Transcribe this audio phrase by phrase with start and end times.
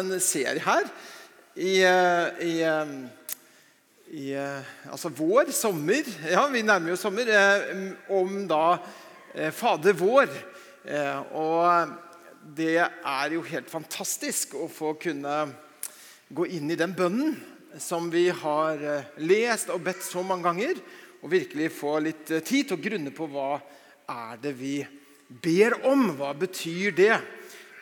[0.00, 0.88] en serie her
[1.54, 2.94] i, eh, i, eh,
[4.10, 7.30] i eh, altså vår, sommer Ja, vi nærmer oss sommer.
[8.10, 8.78] Om da
[9.54, 10.30] Fader vår.
[11.34, 11.94] Og
[12.56, 15.36] det er jo helt fantastisk å få kunne
[16.34, 17.38] gå inn i den bønnen
[17.78, 18.82] som vi har
[19.18, 20.78] lest og bedt så mange ganger,
[21.22, 23.56] og virkelig få litt tid til å grunne på hva
[24.10, 24.76] er det vi
[25.42, 26.12] ber om.
[26.18, 27.16] Hva betyr det?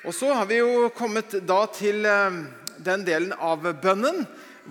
[0.02, 2.38] Og så har vi jo kommet da til eh,
[2.82, 4.24] den delen av bønnen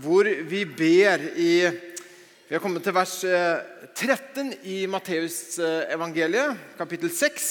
[0.04, 7.48] hvor vi ber i Vi har kommet til vers 13 eh, i Matteusevangeliet, kapittel 6.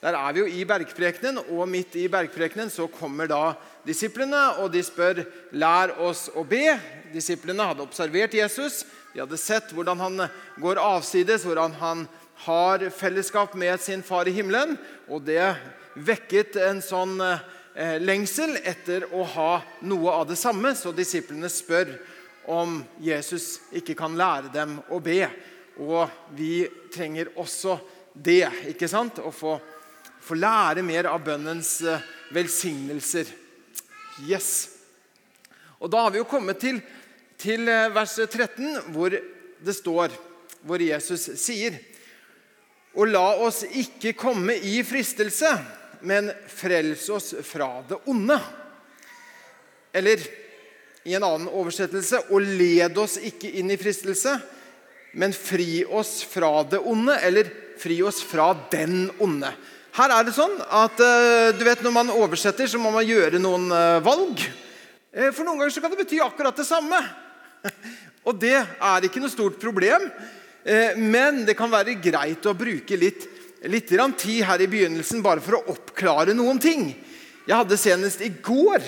[0.00, 3.42] Der er vi jo i bergprekenen, og midt i bergprekenen så kommer da
[3.84, 5.20] disiplene, og de spør
[5.52, 6.78] 'Lær oss å be'.
[7.12, 8.86] Disiplene hadde observert Jesus.
[9.12, 12.08] De hadde sett hvordan han går avsides, hvordan han
[12.46, 14.78] har fellesskap med sin far i himmelen.
[15.08, 15.56] Og det
[16.04, 19.52] vekket en sånn eh, lengsel etter å ha
[19.86, 21.94] noe av det samme, så disiplene spør
[22.48, 25.20] om Jesus ikke kan lære dem å be.
[25.78, 27.76] Og vi trenger også
[28.14, 29.20] det, ikke sant?
[29.22, 29.58] Å få,
[30.24, 33.30] få lære mer av bønnens eh, velsignelser.
[34.26, 34.50] Yes.
[35.78, 36.80] Og da har vi jo kommet til,
[37.38, 40.14] til eh, vers 13, hvor det står,
[40.66, 41.76] hvor Jesus sier
[42.98, 45.52] Og la oss ikke komme i fristelse
[46.00, 48.38] men frels oss fra det onde.
[49.92, 50.22] Eller
[51.08, 54.34] i en annen oversettelse og led oss ikke inn i fristelse,
[55.18, 57.48] men fri oss fra det onde, eller
[57.80, 59.50] fri oss fra den onde.
[59.98, 63.40] Her er det sånn at eh, du vet, når man oversetter, så må man gjøre
[63.42, 64.44] noen eh, valg.
[65.10, 67.00] Eh, for noen ganger så kan det bety akkurat det samme.
[68.28, 70.04] Og det er ikke noe stort problem.
[71.00, 73.22] Men det kan være greit å bruke litt
[73.66, 76.92] litt tid her i begynnelsen bare for å oppklare noen ting.
[77.48, 78.84] Jeg hadde senest i går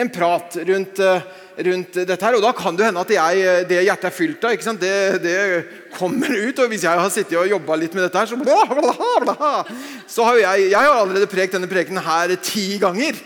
[0.00, 1.22] en prat rundt, eh,
[1.56, 2.24] rundt dette.
[2.24, 5.66] her, og Da kan det hende at jeg, det hjertet er fylt av, det, det,
[5.98, 6.58] kommer ut.
[6.58, 9.64] og Hvis jeg har sittet og jobba litt med dette, her, så, bla, bla, bla,
[10.06, 13.18] så har jeg, jeg har allerede prekt denne prekenen her ti ganger.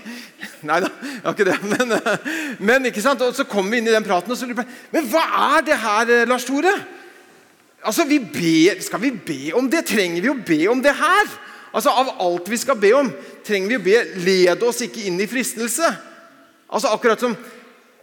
[0.62, 1.59] Nei da, jeg har ikke det.
[1.71, 1.94] Men,
[2.59, 3.23] men ikke sant?
[3.23, 5.25] Og så kommer vi inn i den praten, og så lurer jeg Men hva
[5.55, 6.75] er det her, Lars Tore?
[7.84, 9.84] Altså, vi ber, Skal vi be om det?
[9.87, 11.34] Trenger vi å be om det her?
[11.75, 13.11] Altså, Av alt vi skal be om,
[13.45, 15.91] trenger vi å be 'led oss ikke inn i fristelse'.
[16.71, 17.37] Altså, akkurat som,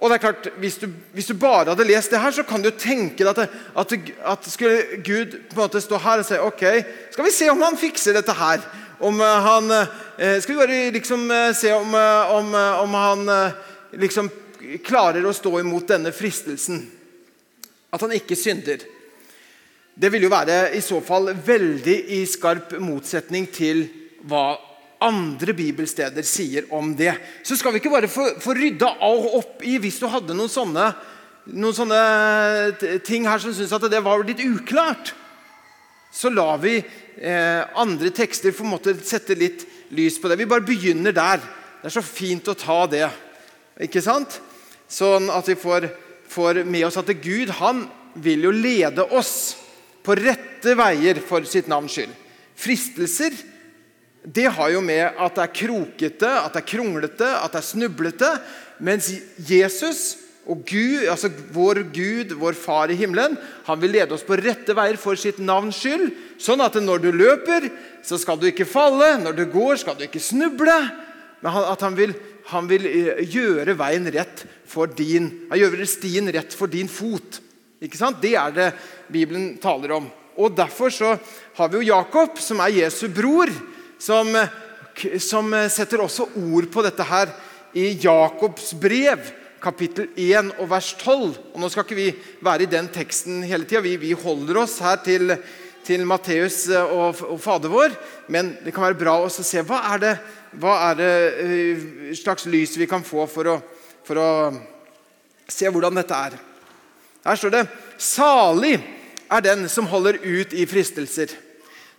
[0.01, 2.61] og det er klart, hvis du, hvis du bare hadde lest det her, så kan
[2.61, 3.93] du tenke deg at, at,
[4.25, 6.63] at, skulle Gud på en måte stå her og si ok,
[7.11, 8.61] skal vi se om han fikser dette her.
[8.99, 11.95] Om uh, han, uh, skal vi bare liksom uh, se om,
[12.37, 12.53] om,
[12.83, 13.51] om han
[13.91, 14.29] liksom
[14.85, 16.83] klarer å stå imot denne fristelsen.
[17.91, 18.83] At han ikke synder.
[19.93, 23.83] Det vil jo være i så fall veldig i skarp motsetning til
[24.27, 24.55] hva
[25.01, 27.13] andre bibelsteder sier om det.
[27.43, 30.91] Så skal vi ikke bare få, få rydda opp i hvis du hadde noen sånne,
[31.51, 35.15] noen sånne ting her som syns at det var litt uklart.
[36.11, 39.65] Så lar vi eh, andre tekster få måte sette litt
[39.95, 40.37] lys på det.
[40.39, 41.41] Vi bare begynner der.
[41.81, 43.07] Det er så fint å ta det.
[43.81, 44.37] Ikke sant?
[44.91, 45.87] Sånn at vi får,
[46.29, 47.87] får med oss at Gud han
[48.21, 49.55] vil jo lede oss
[50.05, 52.13] på rette veier for sitt navns skyld.
[52.61, 53.35] Fristelser
[54.21, 57.65] det har jo med at det er krokete, at det er kronglete, at det er
[57.65, 58.29] snublete.
[58.85, 59.09] Mens
[59.49, 60.01] Jesus
[60.45, 64.75] og Gud, altså vår Gud, vår Far i himmelen, han vil lede oss på rette
[64.77, 66.11] veier for sitt navns skyld.
[66.41, 67.69] Sånn at når du løper,
[68.05, 69.15] så skal du ikke falle.
[69.21, 70.77] Når du går, skal du ikke snuble.
[71.41, 72.13] Men at han vil,
[72.53, 77.41] han vil eh, gjøre veien rett for din, han gjør stien rett for din fot.
[77.81, 78.19] Ikke sant?
[78.21, 78.71] Det er det
[79.09, 80.09] Bibelen taler om.
[80.37, 81.15] Og Derfor så
[81.57, 83.49] har vi jo Jakob, som er Jesu bror,
[83.97, 84.29] som,
[85.17, 87.31] som setter også ord på dette her
[87.73, 91.39] i Jakobs brev, kapittel 1 og vers 12.
[91.53, 92.11] Og Nå skal ikke vi
[92.45, 93.81] være i den teksten hele tida.
[93.81, 95.33] Vi, vi, holder oss her til,
[95.85, 97.97] til Matteus og, og Fader vår.
[98.29, 100.13] Men det kan være bra å se hva er det,
[100.61, 103.57] hva er det uh, slags lys vi kan få for å,
[104.05, 104.29] for å
[105.49, 106.39] se hvordan dette er.
[107.25, 108.79] Her står det 'Salig
[109.31, 111.35] er den som holder ut i fristelser'.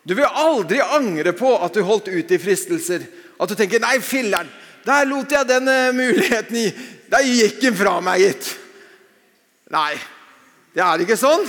[0.09, 3.07] Du vil aldri angre på at du holdt ut i fristelser.
[3.41, 4.51] At du tenker 'Nei, filler'n,
[4.87, 6.73] der lot jeg den uh, muligheten i.
[7.11, 8.57] Der gikk den fra meg, gitt'.
[9.71, 9.95] Nei,
[10.75, 11.47] det er ikke sånn.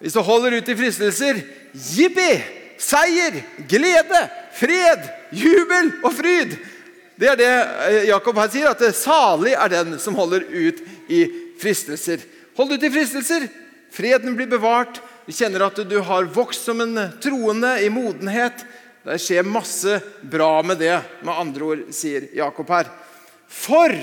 [0.00, 2.30] Hvis du holder ut i fristelser jippi,
[2.82, 4.20] seier, glede,
[4.58, 6.56] fred, jubel og fryd.
[7.20, 10.80] Det er det eh, Jakob her sier, at salig er den som holder ut
[11.12, 11.22] i
[11.60, 12.24] fristelser.
[12.58, 13.48] Hold ut i fristelser.
[13.92, 15.00] Freden blir bevart.
[15.26, 18.64] Du kjenner at du har vokst som en troende i modenhet.
[19.02, 20.94] Det skjer masse bra med det,
[21.26, 22.90] med andre ord, sier Jakob her.
[23.50, 23.94] For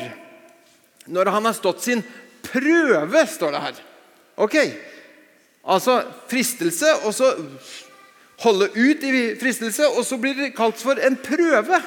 [1.10, 2.04] når han har stått sin
[2.44, 3.84] prøve, står det her.
[4.40, 4.58] Ok,
[5.70, 6.00] Altså
[6.30, 7.34] fristelse, og så
[8.42, 11.82] holde ut i fristelse, og så blir det kalt for en prøve.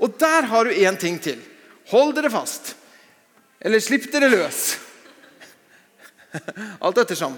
[0.00, 1.38] Og der har du én ting til.
[1.92, 2.74] Hold dere fast.
[3.60, 4.76] Eller slipp dere løs.
[6.84, 7.36] Alt ettersom.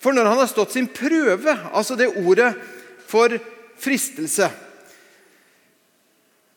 [0.00, 2.54] For når han har stått sin prøve, altså det ordet
[3.10, 3.34] for
[3.80, 4.48] fristelse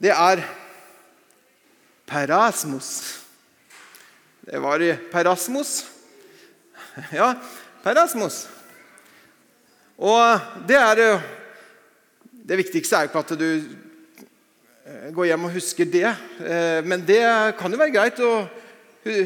[0.03, 0.41] Det er
[2.07, 2.89] perasmos.
[4.43, 5.85] Det var perasmos.
[7.11, 7.33] Ja,
[7.83, 8.47] perasmos.
[9.97, 11.21] Og det er
[12.43, 13.47] Det viktigste er jo ikke at du
[14.85, 16.09] eh, går hjem og husker det.
[16.43, 17.23] Eh, men det
[17.57, 18.33] kan jo være greit å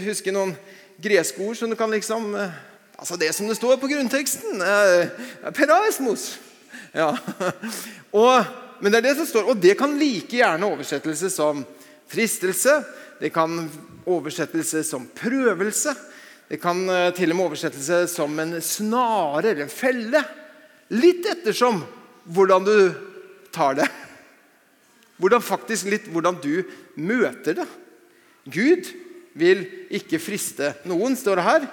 [0.06, 0.54] huske noen
[1.02, 2.64] greske ord som du kan liksom eh,
[2.98, 4.58] Altså det som det står på grunnteksten.
[5.54, 6.40] Peraismos.
[6.98, 7.12] Ja.
[8.18, 8.48] Og,
[8.82, 11.62] men det er det som står, og det kan like gjerne oversettelse som
[12.10, 12.80] fristelse.
[13.22, 13.68] Det kan
[14.10, 15.94] oversettelse som prøvelse.
[16.50, 16.82] Det kan
[17.14, 20.26] til og med oversettelse som en snare eller en felle.
[20.98, 21.84] Litt ettersom
[22.34, 22.78] hvordan du
[23.54, 23.92] tar det.
[25.22, 26.64] Hvordan faktisk litt hvordan du
[26.98, 27.68] møter det.
[28.50, 28.90] Gud
[29.38, 29.64] vil
[29.94, 31.68] ikke friste noen, står det her.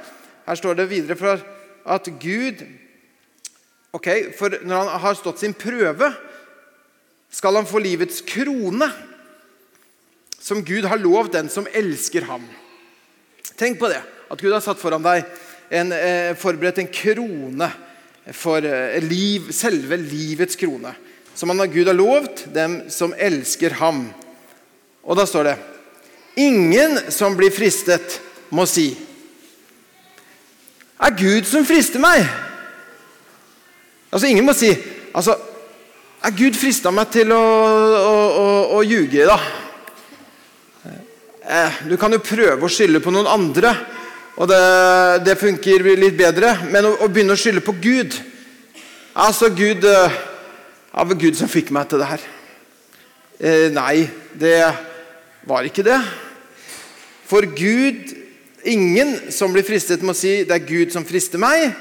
[0.45, 1.39] Her står det videre fra
[1.95, 2.65] at Gud
[3.95, 6.11] ok, For når han har stått sin prøve,
[7.35, 8.89] skal han få livets krone,
[10.45, 12.45] som Gud har lovt den som elsker ham.
[13.57, 15.25] Tenk på det, at Gud har satt foran deg
[15.71, 17.71] en, eh, forberedt en krone
[18.33, 20.93] for eh, liv, selve livets krone.
[21.35, 24.07] Som han Gud har lovt dem som elsker ham.
[25.03, 25.57] Og da står det
[26.37, 28.21] Ingen som blir fristet,
[28.55, 28.93] må si
[31.03, 32.23] Er Gud som frister meg?
[34.13, 34.71] Altså Ingen må si
[35.15, 35.37] altså,
[36.23, 38.47] Er Gud frista meg til å, å, å,
[38.79, 39.39] å ljuge, da?
[41.45, 43.75] Eh, du kan jo prøve å skylde på noen andre,
[44.41, 44.61] og det,
[45.27, 46.55] det funker litt bedre.
[46.73, 48.17] Men å, å, begynne å skylde på Gud
[49.15, 50.15] Altså, Gud eh,
[50.91, 52.23] Det Gud som fikk meg til det her.
[53.39, 54.57] Eh, nei, det
[55.47, 56.01] var ikke det.
[57.29, 58.25] For Gud
[58.65, 61.75] Ingen som blir fristet, må si 'det er Gud som frister meg'.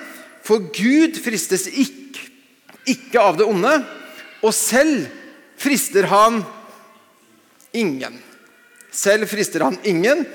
[0.44, 2.20] For Gud fristes ikke,
[2.86, 3.86] ikke av det onde,
[4.44, 5.08] og selv
[5.58, 6.44] frister han
[7.74, 8.20] ingen.
[8.92, 10.26] Selv frister han ingen,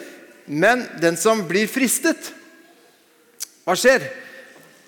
[0.47, 2.33] men den som blir fristet
[3.69, 4.01] Hva skjer?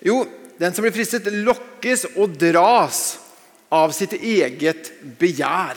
[0.02, 0.24] Jo,
[0.58, 3.18] den som blir fristet, lokkes og dras
[3.70, 4.88] av sitt eget
[5.20, 5.76] begjær.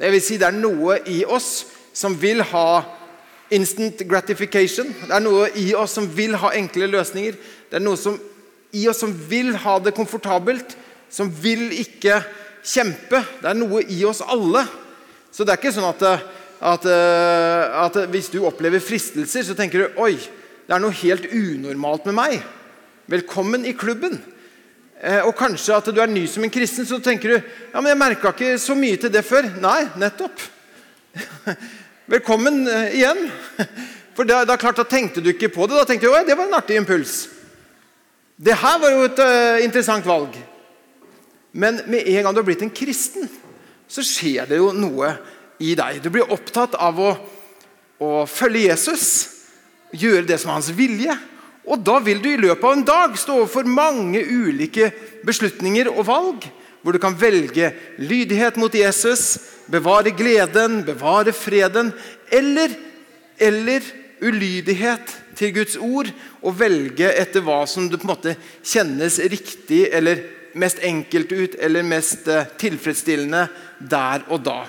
[0.00, 2.80] Det vil si, det er noe i oss som vil ha
[3.52, 4.88] instant gratification.
[4.88, 7.36] Det er noe i oss som vil ha enkle løsninger.
[7.70, 8.16] Det er noe som,
[8.72, 10.76] i oss som vil ha det komfortabelt,
[11.12, 12.22] som vil ikke
[12.64, 13.20] kjempe.
[13.42, 14.64] Det er noe i oss alle.
[15.34, 16.04] Så det er ikke sånn at,
[16.64, 16.88] at,
[17.84, 20.14] at hvis du opplever fristelser, så tenker du oi,
[20.64, 22.38] det er noe helt unormalt med meg.
[23.10, 24.16] Velkommen i klubben.
[25.04, 27.90] Eh, og kanskje at du er ny som en kristen, så tenker du ja, men
[27.90, 29.50] jeg merka ikke så mye til det før.
[29.60, 30.46] Nei, nettopp.
[32.04, 33.30] Velkommen eh, igjen.
[34.14, 35.78] For da, da, klart, da tenkte du ikke på det.
[35.78, 37.14] Da tenkte du at det var en artig impuls.
[38.36, 40.36] Det her var jo et uh, interessant valg.
[41.56, 43.24] Men med en gang du har blitt en kristen,
[43.88, 45.14] så skjer det jo noe
[45.62, 46.02] i deg.
[46.04, 47.14] Du blir opptatt av å,
[48.02, 49.06] å følge Jesus,
[49.94, 51.16] gjøre det som er hans vilje.
[51.64, 54.90] Og da vil du i løpet av en dag stå overfor mange ulike
[55.24, 56.50] beslutninger og valg
[56.84, 59.38] hvor du kan velge lydighet mot Jesus,
[59.72, 61.94] bevare gleden, bevare freden,
[62.28, 62.74] eller,
[63.40, 63.86] eller
[64.20, 66.10] ulydighet til Guds ord,
[66.44, 70.20] og velge etter hva som du på en måte kjennes riktig eller
[70.60, 73.46] mest enkelt ut, eller mest eh, tilfredsstillende
[73.80, 74.60] der og da.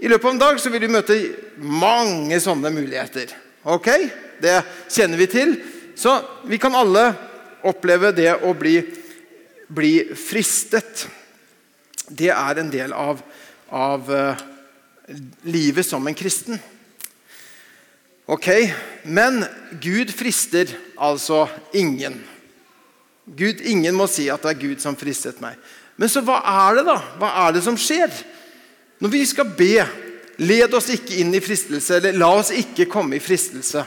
[0.00, 1.18] I løpet av en dag så vil du møte
[1.60, 3.34] mange sånne muligheter.
[3.68, 3.90] Ok?
[4.40, 5.58] Det kjenner vi til.
[5.98, 6.14] Så
[6.48, 7.10] vi kan alle
[7.66, 8.78] oppleve det å bli,
[9.68, 11.04] bli fristet
[12.10, 13.22] det er en del av,
[13.70, 14.42] av uh,
[15.46, 16.58] livet som en kristen.
[18.30, 18.48] Ok,
[19.02, 19.44] Men
[19.82, 22.20] Gud frister altså ingen.
[23.24, 25.58] Gud, Ingen må si at det er Gud som fristet meg.
[25.98, 26.96] Men så hva er det da?
[27.20, 28.10] Hva er det som skjer?
[29.02, 29.84] Når vi skal be,
[30.40, 33.84] led oss ikke inn i fristelse, eller la oss ikke komme i fristelse.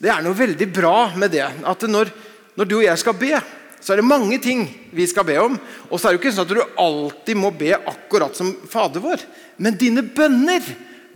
[0.00, 1.44] Det er noe veldig bra med det.
[1.44, 2.12] At når,
[2.56, 3.34] når du og jeg skal be,
[3.80, 5.56] så er det mange ting vi skal be om.
[5.88, 9.02] Og så er det jo ikke sånn at du alltid må be akkurat som Fader
[9.04, 9.24] vår.
[9.56, 10.64] Men dine bønner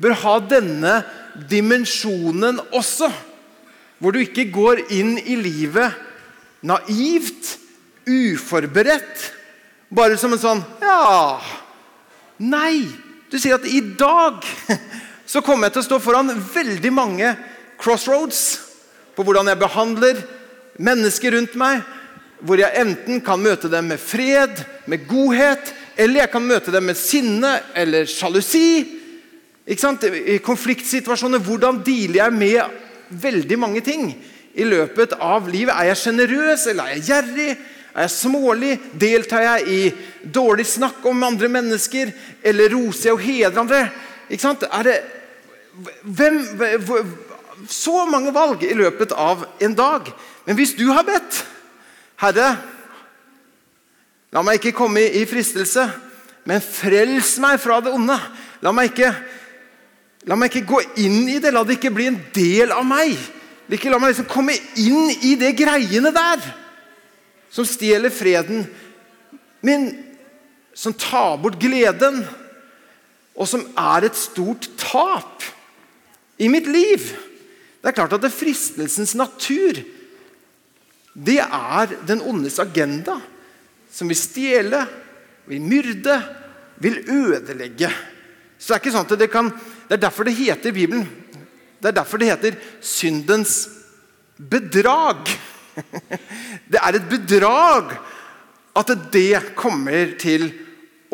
[0.01, 0.95] bør ha denne
[1.51, 3.11] dimensjonen også.
[4.01, 5.93] Hvor du ikke går inn i livet
[6.65, 7.59] naivt,
[8.09, 9.31] uforberedt.
[9.95, 11.39] Bare som en sånn Ja
[12.43, 12.89] Nei!
[13.31, 14.45] Du sier at i dag
[15.33, 17.31] så kommer jeg til å stå foran veldig mange
[17.81, 18.43] crossroads
[19.15, 20.21] på hvordan jeg behandler
[20.83, 21.83] mennesker rundt meg.
[22.45, 24.61] Hvor jeg enten kan møte dem med fred,
[24.91, 28.85] med godhet, eller jeg kan møte dem med sinne eller sjalusi.
[29.65, 32.81] I konfliktsituasjoner, hvordan dealer jeg med
[33.23, 34.11] veldig mange ting
[34.55, 35.73] i løpet av livet?
[35.73, 37.51] Er jeg sjenerøs, eller er jeg gjerrig?
[37.95, 38.75] Er jeg smålig?
[39.01, 39.81] Deltar jeg i
[40.35, 42.13] dårlig snakk om andre mennesker?
[42.45, 43.83] Eller roser jeg og hedrer andre?
[44.29, 44.67] Ikke sant?
[44.69, 44.99] Er det,
[46.03, 46.43] hvem,
[47.71, 50.11] så mange valg i løpet av en dag.
[50.45, 51.45] Men hvis du har bedt
[52.25, 52.49] Herre,
[54.33, 55.85] la meg ikke komme i fristelse,
[56.49, 58.17] men frels meg fra det onde.
[58.65, 59.11] La meg ikke,
[60.29, 61.53] la meg ikke gå inn i det.
[61.53, 63.19] La det ikke bli en del av meg.
[63.73, 66.43] Ikke la meg liksom komme inn i det greiene der
[67.55, 68.65] som stjeler freden
[69.65, 69.87] min,
[70.75, 72.25] som tar bort gleden,
[73.35, 75.45] og som er et stort tap
[76.37, 77.07] i mitt liv.
[77.81, 79.81] Det er klart at det er fristelsens natur
[81.15, 83.21] det er den ondes agenda,
[83.91, 84.81] som vil stjele,
[85.47, 86.17] vil myrde,
[86.83, 87.91] vil ødelegge.
[88.59, 89.51] Så Det er ikke sånn at det kan,
[89.89, 91.05] det er derfor det heter i Bibelen
[91.79, 93.69] Det er derfor det heter syndens
[94.39, 95.29] bedrag.
[96.71, 97.91] Det er et bedrag
[98.75, 100.47] at det kommer til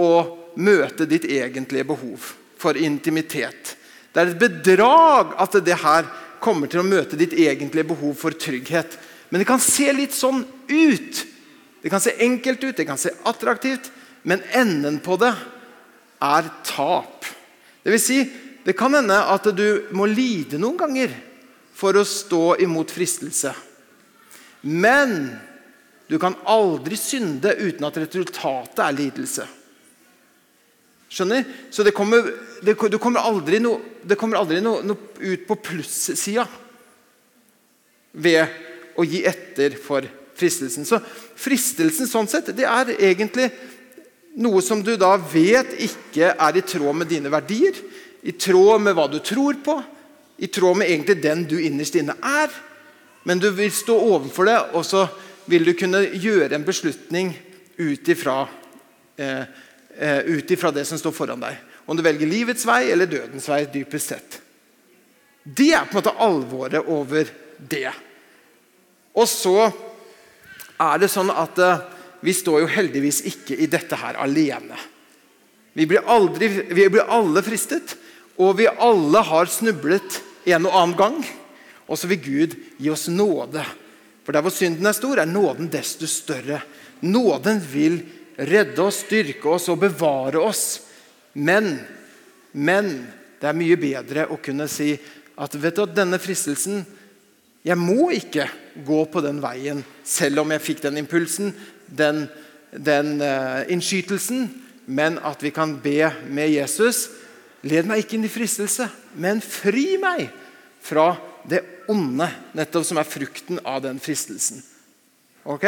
[0.01, 0.13] å
[0.61, 2.29] møte ditt egentlige behov
[2.61, 3.75] for intimitet.
[4.13, 6.09] Det er et bedrag at det her
[6.41, 8.97] kommer til å møte ditt egentlige behov for trygghet.
[9.31, 11.25] Men det kan se litt sånn ut.
[11.81, 13.91] Det kan se enkelt ut, det kan se attraktivt,
[14.23, 15.33] men enden på det
[16.21, 17.25] er tap.
[17.83, 18.19] Det vil si,
[18.67, 21.15] det kan hende at du må lide noen ganger
[21.73, 23.55] for å stå imot fristelse.
[24.61, 25.31] Men
[26.11, 29.47] du kan aldri synde uten at resultatet er lidelse.
[31.11, 31.47] Skjønner?
[31.73, 32.29] Så det kommer,
[32.63, 36.45] det, kommer aldri, noe, det kommer aldri noe, noe ut på plussida
[38.13, 38.70] ved
[39.01, 40.87] å gi etter for fristelsen.
[40.89, 41.01] Så
[41.41, 43.51] fristelsen sånn sett, det er egentlig
[44.41, 47.77] noe som du da vet ikke er i tråd med dine verdier,
[48.23, 49.79] i tråd med hva du tror på,
[50.41, 52.53] i tråd med egentlig den du innerst inne er.
[53.29, 55.05] Men du vil stå overfor det, og så
[55.51, 57.35] vil du kunne gjøre en beslutning
[57.81, 58.45] ut ifra
[59.17, 59.43] eh,
[60.01, 61.57] eh det som står foran deg.
[61.87, 64.41] Om du velger livets vei eller dødens vei, dypest sett.
[65.45, 67.29] Det er på en måte alvoret over
[67.59, 67.93] det.
[69.17, 69.71] Og så
[70.81, 71.83] er det sånn at uh,
[72.25, 74.79] vi står jo heldigvis ikke i dette her alene.
[75.73, 77.95] Vi blir, aldri, vi blir alle fristet,
[78.41, 81.19] og vi alle har snublet en og annen gang.
[81.91, 83.65] Og så vil Gud gi oss nåde.
[84.25, 86.61] For der hvor synden er stor, er nåden desto større.
[87.01, 88.01] Nåden vil
[88.37, 90.65] redde oss, styrke oss og bevare oss.
[91.33, 91.73] Men,
[92.53, 92.93] men
[93.41, 94.93] det er mye bedre å kunne si
[95.41, 96.83] at vet du, denne fristelsen
[97.65, 98.47] jeg må ikke
[98.87, 101.53] gå på den veien, selv om jeg fikk den impulsen,
[101.87, 102.25] den,
[102.73, 104.49] den uh, innskytelsen.
[104.91, 107.09] Men at vi kan be med Jesus
[107.61, 108.87] Led meg ikke inn i fristelse,
[109.21, 110.31] men fri meg
[110.81, 111.13] fra
[111.45, 111.61] det
[111.93, 114.63] onde, nettopp som er frukten av den fristelsen.
[115.45, 115.67] Ok?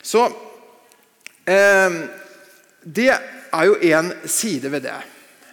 [0.00, 0.22] Så
[1.44, 1.98] eh,
[2.80, 4.96] Det er jo én side ved det.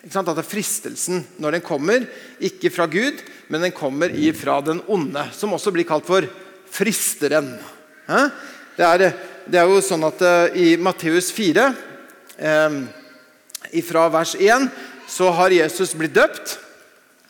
[0.04, 2.04] At fristelsen, når den kommer,
[2.44, 6.28] ikke fra Gud, men den kommer ifra den onde, som også blir kalt for
[6.68, 7.54] fristeren.
[8.76, 9.14] Det er,
[9.48, 11.70] det er jo sånn at eh, i Matteus 4,
[12.36, 12.76] eh,
[13.88, 14.68] fra vers 1,
[15.08, 16.58] så har Jesus blitt døpt.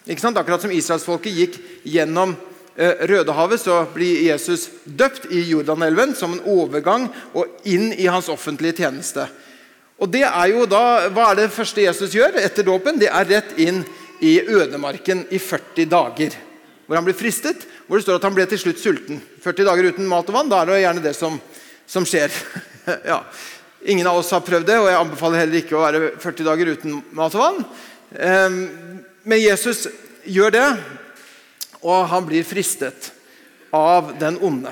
[0.10, 2.34] Akkurat som israelsfolket gikk gjennom
[2.74, 7.06] eh, Rødehavet, så blir Jesus døpt i Jordanelven som en overgang
[7.38, 9.30] og inn i hans offentlige tjeneste.
[10.04, 13.00] Og det er jo da, Hva er det første Jesus gjør etter dåpen?
[13.00, 13.84] Det er rett inn
[14.24, 16.36] i ødemarken i 40 dager.
[16.84, 19.22] Hvor han blir fristet, hvor det står at han ble til slutt sulten.
[19.44, 21.40] 40 dager uten mat og vann, da er det gjerne det som,
[21.88, 22.36] som skjer.
[23.12, 23.22] ja.
[23.88, 26.72] Ingen av oss har prøvd det, og jeg anbefaler heller ikke å være 40 dager
[26.76, 27.66] uten mat og vann.
[28.20, 28.62] Ehm,
[29.24, 29.88] men Jesus
[30.28, 30.70] gjør det,
[31.84, 33.12] og han blir fristet
[33.76, 34.72] av den onde.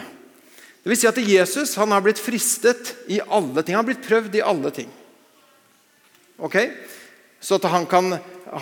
[0.82, 3.76] Det vil si at Jesus han har blitt fristet i alle ting.
[3.76, 4.92] Han har blitt prøvd i alle ting.
[6.42, 6.58] Ok?
[7.42, 8.16] Så at han kan,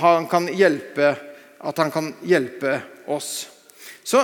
[0.03, 1.13] han kan, hjelpe,
[1.59, 3.47] at han kan hjelpe oss.
[4.03, 4.23] Så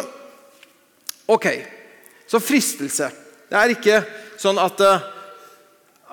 [1.25, 1.47] ok.
[2.27, 3.09] Så fristelse.
[3.49, 3.99] Det er ikke
[4.41, 5.09] sånn at, eh,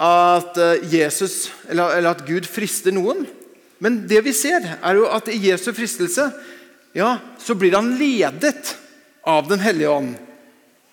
[0.02, 0.58] at
[0.90, 3.24] Jesus eller, eller at Gud frister noen.
[3.82, 6.28] Men det vi ser, er jo at i Jesu fristelse
[6.94, 8.76] ja, så blir han ledet
[9.26, 10.14] av Den hellige ånd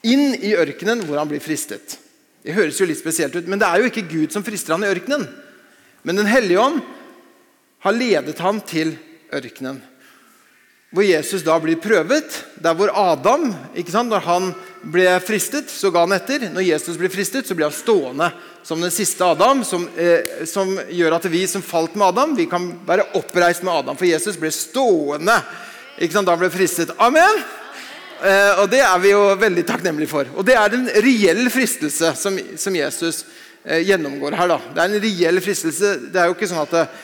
[0.05, 1.97] inn i ørkenen hvor han blir fristet.
[2.45, 4.85] Det høres jo litt spesielt ut, men det er jo ikke Gud som frister han
[4.85, 5.25] i ørkenen.
[6.01, 6.81] Men Den hellige ånd
[7.79, 8.95] har ledet ham til
[9.33, 9.81] ørkenen.
[10.89, 12.39] Hvor Jesus da blir prøvet.
[12.57, 14.49] Der hvor Adam, ikke sant, når han
[14.89, 16.47] ble fristet, så ga han etter.
[16.49, 18.31] Når Jesus blir fristet, så blir han stående
[18.65, 19.61] som den siste Adam.
[19.63, 23.73] Som, eh, som gjør at vi som falt med Adam, vi kan være oppreist med
[23.73, 23.97] Adam.
[23.99, 25.37] For Jesus ble stående
[25.99, 26.95] ikke sant, da han ble fristet.
[26.97, 27.43] Amen!
[28.19, 30.27] Eh, og Det er vi jo veldig takknemlige for.
[30.35, 33.25] Og Det er en reell fristelse som, som Jesus
[33.69, 34.47] gjennomgår her.
[34.47, 34.59] da.
[34.73, 35.95] Det er en reell fristelse.
[36.09, 36.95] Det er jo ikke sånn at,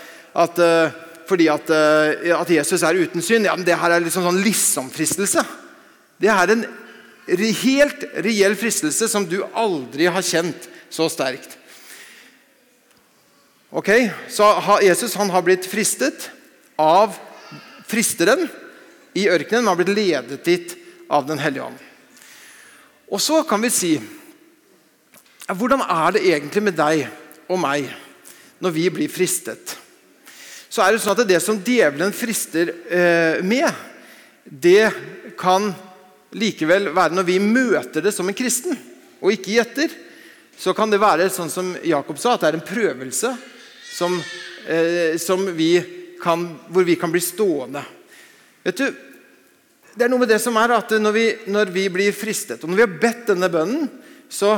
[0.46, 0.96] at eh,
[1.30, 3.46] fordi at, eh, at, Jesus er uten synd.
[3.46, 5.44] Ja, men Det her er liksom sånn liksom-fristelse.
[6.22, 6.66] Det er en
[7.62, 11.58] helt reell fristelse som du aldri har kjent så sterkt.
[13.76, 13.90] Ok,
[14.30, 14.46] Så
[14.86, 16.30] Jesus han har blitt fristet
[16.80, 17.18] av
[17.90, 18.48] fristeren
[19.14, 19.66] i ørkenen.
[19.66, 20.78] Han har blitt ledet dit
[21.10, 21.82] av Den hellige ånd.
[23.12, 23.92] Og så kan vi si
[25.54, 27.06] Hvordan er det egentlig med deg
[27.46, 27.92] og meg
[28.64, 29.76] når vi blir fristet?
[30.76, 33.70] så er det sånn at det som djevelen frister eh, med,
[34.44, 34.90] det
[35.40, 35.70] kan
[36.36, 38.76] likevel være når vi møter det som en kristen,
[39.24, 39.94] og ikke gjetter.
[40.60, 43.32] Så kan det være sånn som Jakob sa, at det er en prøvelse
[43.88, 44.18] som,
[44.68, 45.72] eh, som vi
[46.20, 47.84] kan, hvor vi kan bli stående.
[48.66, 48.88] Vet du,
[49.96, 52.68] Det er noe med det som er at når vi, når vi blir fristet, og
[52.68, 53.86] når vi har bedt denne bønnen,
[54.28, 54.58] så,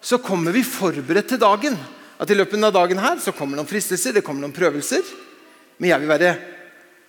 [0.00, 1.78] så kommer vi forberedt til dagen.
[2.18, 5.06] At I løpet av dagen her så kommer noen fristelser, det kommer noen prøvelser.
[5.78, 6.30] Men jeg vil, være,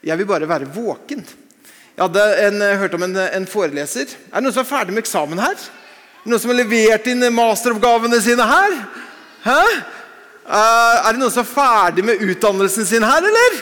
[0.05, 1.23] jeg vil bare være våken.
[1.95, 4.13] Jeg hadde en, hørt om en, en, foreleser.
[4.29, 5.63] Er det noen som er ferdig med eksamen her?
[6.23, 8.77] Noen som har levert inn masteroppgavene sine her?
[9.43, 9.63] Hæ?
[10.49, 13.59] Uh, er det noen som er ferdig med utdannelsen sin her, eller?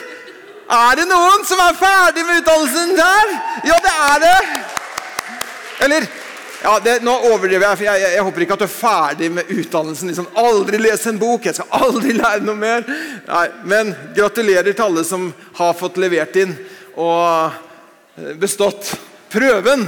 [0.68, 3.34] Er det noen som er ferdig med utdannelsen her?
[3.68, 4.38] Ja, det er det!
[5.86, 6.08] Eller
[6.62, 9.28] ja, det, nå overdriver jeg, for jeg, jeg, jeg, håper ikke at du er ferdig
[9.30, 10.10] med utdannelsen.
[10.10, 12.86] Liksom, aldri lese en bok, jeg skal aldri lære noe mer.
[13.28, 15.28] Nei, men gratulerer til alle som
[15.60, 16.56] har fått levert inn
[16.98, 17.54] og
[18.18, 18.90] eh, bestått
[19.30, 19.86] prøven.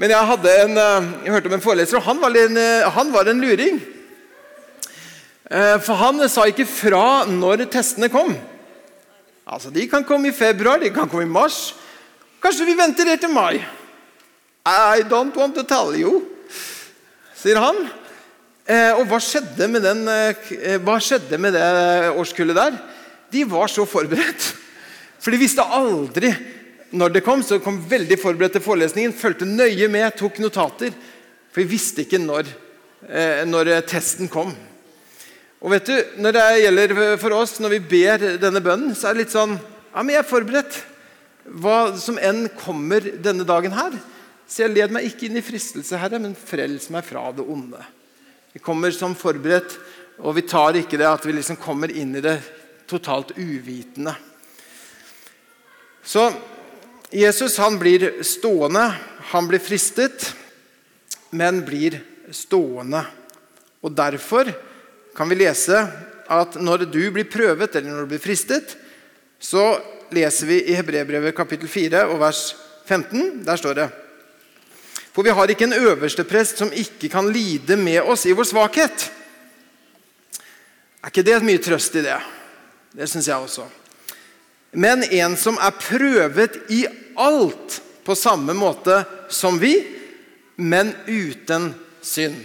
[0.00, 2.88] Men jeg, hadde en, eh, jeg hørte om en foreleser, og han var en, eh,
[2.96, 3.82] han var en luring.
[5.52, 8.30] For han sa ikke fra når testene kom.
[9.44, 11.74] Altså, De kan komme i februar, de kan komme i mars.
[12.40, 13.60] Kanskje vi venter helt til mai.
[14.64, 16.22] I don't want to tell you,
[17.34, 17.80] sier han.
[18.62, 22.76] Eh, og hva skjedde, den, eh, hva skjedde med det årskullet der?
[23.32, 24.52] De var så forberedt.
[25.18, 26.30] For de visste aldri
[26.94, 27.42] når det kom.
[27.42, 30.94] Så kom veldig forberedt til forelesningen, fulgte nøye med, tok notater.
[31.50, 32.46] For vi visste ikke når,
[33.08, 34.54] eh, når testen kom.
[35.62, 39.14] Og vet du, Når det gjelder for oss, når vi ber denne bønnen, så er
[39.14, 39.58] det litt sånn
[39.92, 40.82] Ja, men jeg er forberedt.
[41.44, 43.92] Hva som enn kommer denne dagen her,
[44.52, 47.78] så jeg led meg ikke inn i fristelse, Herre, men frels meg fra det onde.
[48.52, 49.78] Vi kommer som forberedt,
[50.20, 52.34] og vi tar ikke det at vi liksom kommer inn i det
[52.90, 54.12] totalt uvitende.
[56.04, 56.26] Så
[57.08, 58.84] Jesus han blir stående.
[59.32, 60.34] Han blir fristet,
[61.32, 63.06] men blir stående.
[63.80, 64.52] Og Derfor
[65.16, 65.80] kan vi lese
[66.28, 68.76] at når du blir prøvet eller når du blir fristet,
[69.40, 69.78] så
[70.12, 72.50] leser vi i Hebrebrevet kapittel 4 og vers
[72.84, 73.46] 15.
[73.48, 73.90] Der står det
[75.12, 78.48] for vi har ikke en øverste prest som ikke kan lide med oss i vår
[78.48, 79.10] svakhet.
[81.02, 82.18] Er ikke det mye trøst i det?
[82.96, 83.66] Det syns jeg også.
[84.72, 86.84] Men en som er prøvet i
[87.20, 89.74] alt på samme måte som vi,
[90.56, 91.72] men uten
[92.02, 92.38] synd.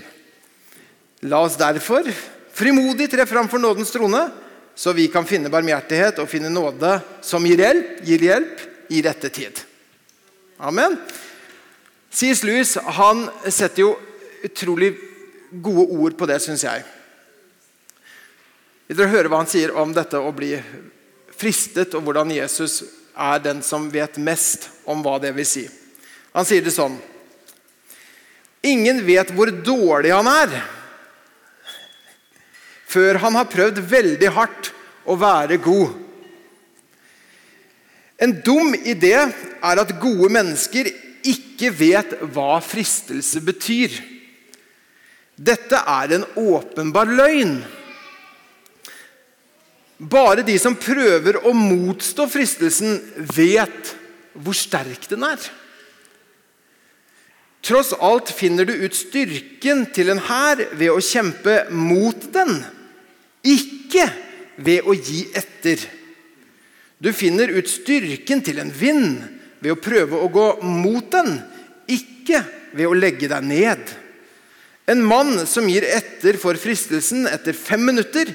[1.28, 2.06] La oss derfor
[2.58, 4.28] frimodig tre fram for nådens trone,
[4.76, 8.62] så vi kan finne barmhjertighet og finne nåde som gir hjelp, gir hjelp
[8.94, 9.64] i rette tid.
[10.58, 10.98] Amen.
[12.10, 12.44] C.S.
[12.44, 13.90] Lewis han setter jo
[14.48, 14.94] utrolig
[15.52, 16.86] gode ord på det, syns jeg.
[18.88, 20.54] Vil dere høre hva han sier om dette å bli
[21.38, 22.82] fristet, og hvordan Jesus
[23.18, 25.66] er den som vet mest om hva det vil si?
[26.34, 26.98] Han sier det sånn
[28.68, 30.56] Ingen vet hvor dårlig han er,
[32.90, 34.72] før han har prøvd veldig hardt
[35.08, 35.94] å være god.
[38.18, 40.90] En dum idé er at gode mennesker
[41.32, 43.94] ikke vet hva fristelse betyr.
[45.38, 47.60] Dette er en åpenbar løgn.
[49.98, 53.00] Bare de som prøver å motstå fristelsen,
[53.34, 53.94] vet
[54.38, 55.42] hvor sterk den er.
[57.66, 62.62] Tross alt finner du ut styrken til en hær ved å kjempe mot den,
[63.44, 64.06] ikke
[64.62, 65.82] ved å gi etter.
[66.98, 71.38] Du finner ut styrken til en vind ved å prøve å gå mot den,
[71.88, 72.44] ikke
[72.78, 73.94] ved å legge deg ned.
[74.88, 78.30] En mann som gir etter for fristelsen etter fem minutter,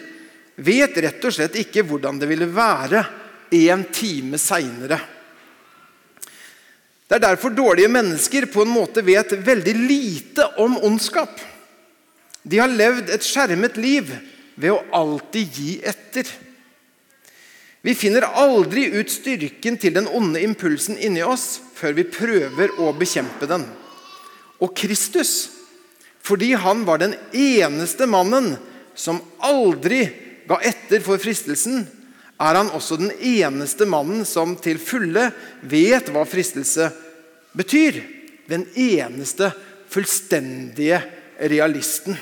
[0.57, 3.05] vet rett og slett ikke hvordan det ville være
[3.53, 4.99] en time seinere.
[7.09, 11.41] Det er derfor dårlige mennesker på en måte vet veldig lite om ondskap.
[12.43, 14.09] De har levd et skjermet liv
[14.57, 16.29] ved å alltid gi etter.
[17.83, 22.93] Vi finner aldri ut styrken til den onde impulsen inni oss før vi prøver å
[22.95, 23.65] bekjempe den.
[24.63, 25.51] Og Kristus,
[26.23, 28.55] fordi han var den eneste mannen
[28.95, 30.05] som aldri
[30.47, 31.83] ga etter for fristelsen,
[32.43, 35.29] er han også den eneste mannen som til fulle
[35.67, 36.89] vet hva fristelse
[37.59, 37.99] betyr.
[38.47, 39.51] Den eneste
[39.91, 41.03] fullstendige
[41.51, 42.15] realisten.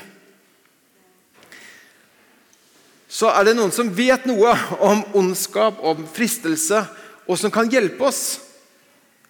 [3.10, 4.52] Så er det noen som vet noe
[4.86, 6.84] om ondskap, om fristelse,
[7.26, 8.38] og som kan hjelpe oss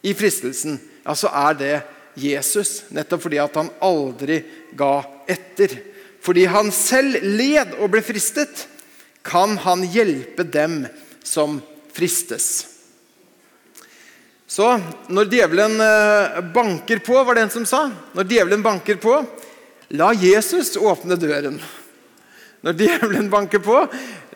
[0.05, 1.75] i fristelsen, ja, så er det
[2.21, 2.83] Jesus.
[2.93, 4.41] Nettopp fordi at han aldri
[4.77, 5.79] ga etter.
[6.21, 8.67] Fordi han selv led og ble fristet,
[9.25, 10.83] kan han hjelpe dem
[11.25, 11.59] som
[11.93, 12.67] fristes.
[14.51, 14.67] Så
[15.13, 17.85] når djevelen eh, banker på, var det en som sa,
[18.17, 19.21] når djevelen banker på,
[19.95, 21.61] la Jesus åpne døren.
[22.61, 23.77] Når djevelen banker på,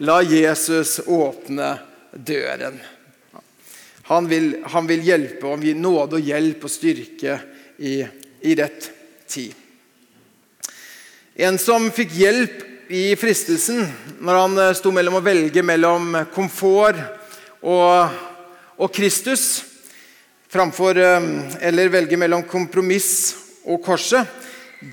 [0.01, 1.75] la Jesus åpne
[2.13, 2.79] døren.
[4.09, 7.37] Han vil, han vil hjelpe og gi nåde og hjelp og styrke
[7.81, 7.99] i,
[8.45, 8.89] i rett
[9.29, 9.53] tid.
[11.35, 12.63] En som fikk hjelp
[12.95, 13.81] i fristelsen
[14.23, 17.01] når han eh, sto mellom å velge mellom komfort
[17.65, 18.21] og,
[18.77, 19.65] og Kristus,
[20.53, 21.29] framfor eh,
[21.65, 23.11] eller velge mellom kompromiss
[23.65, 24.29] og korset,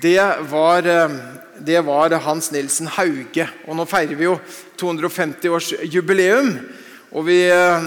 [0.00, 1.10] det var, eh,
[1.58, 3.48] det var Hans Nilsen Hauge.
[3.66, 4.38] Og nå feirer vi jo
[4.80, 6.52] 250-årsjubileum.
[7.12, 7.80] Og, eh,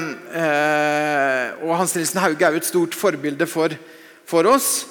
[1.64, 3.70] og Hans Nilsen Hauge er jo et stort forbilde for,
[4.26, 4.86] for oss.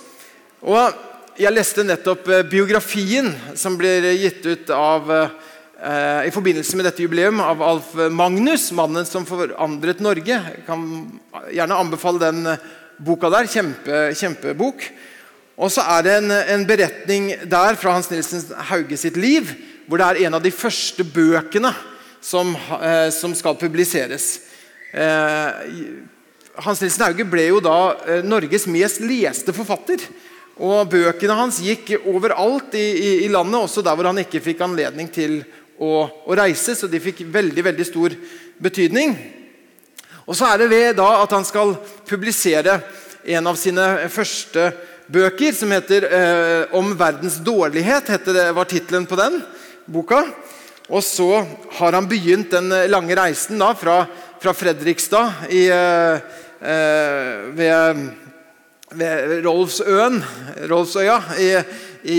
[0.62, 0.94] Og
[1.38, 5.30] jeg leste nettopp eh, biografien som blir gitt ut av,
[6.24, 10.32] i forbindelse med dette jubileum av Alf Magnus, mannen som forandret Norge.
[10.32, 10.80] Jeg kan
[11.52, 12.46] gjerne anbefale den
[13.04, 13.50] boka der.
[13.50, 14.86] Kjempe, kjempebok.
[15.54, 19.52] Og så er det en, en, beretning der fra Hans Nilsen Hauge sitt liv,
[19.86, 21.70] hvor det er en av de første bøkene
[22.24, 24.40] som, eh, som skal publiseres.
[24.90, 25.50] Eh,
[26.64, 30.02] Hans Nilsen Hauge ble jo da eh, Norges mest leste forfatter.
[30.54, 34.62] Og Bøkene hans gikk overalt i, i, i, landet, også der hvor han ikke fikk
[34.62, 35.40] anledning til
[35.78, 36.74] å, å, reise.
[36.78, 38.14] Så de fikk veldig veldig stor
[38.62, 39.14] betydning.
[40.26, 41.76] Og så er det ved da at han skal
[42.08, 42.80] publisere
[43.34, 44.90] en av sine første bøker,
[45.52, 49.42] som heter eh, 'Om verdens dårlighet', det, var tittelen på den
[49.86, 50.24] boka.
[50.88, 54.06] Og så har han begynt den lange reisen da, fra,
[54.40, 56.18] fra Fredrikstad i, eh,
[56.60, 58.10] eh ved
[58.94, 60.20] ved Rolfsøen,
[60.70, 61.48] Rolfsøya i,
[62.04, 62.18] i,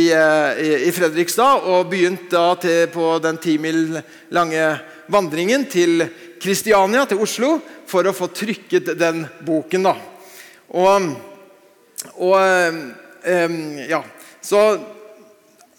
[0.88, 1.63] i, Fredrikstad.
[1.71, 4.00] Og begynt da til, på den ti mil
[4.36, 4.65] lange
[5.12, 6.06] vandringen til
[6.41, 7.56] Kristiania, til Oslo,
[7.88, 9.88] for å få trykket den boken.
[9.88, 9.95] da.
[10.76, 11.10] Og,
[12.15, 14.04] og um, ja,
[14.41, 14.68] så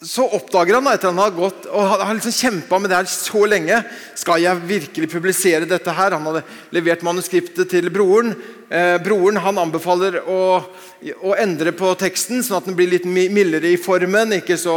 [0.06, 3.46] så oppdager han etter han har gått og har liksom kjempa med det her så
[3.48, 3.78] lenge
[4.18, 6.12] Skal jeg virkelig publisere dette her?
[6.12, 6.44] Han hadde
[6.76, 8.34] levert manuskriptet til broren.
[8.68, 10.38] Eh, broren han anbefaler å,
[11.16, 14.36] å, endre på teksten, sånn at den blir litt mildere i formen.
[14.36, 14.76] ikke så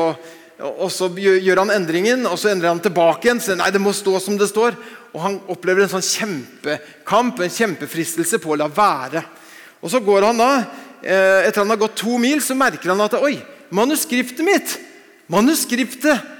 [0.60, 3.40] og Så gjør han endringen, og så endrer han tilbake igjen.
[3.40, 4.76] Så nei, det må stå som det står.
[5.14, 9.24] Og Han opplever en sånn kjempekamp, en kjempefristelse på å la være.
[9.80, 10.52] Og Så går han da,
[11.04, 13.38] etter han har gått to mil, så merker han at oi,
[13.76, 14.78] manuskriptet mitt
[15.30, 16.38] Manuskriptet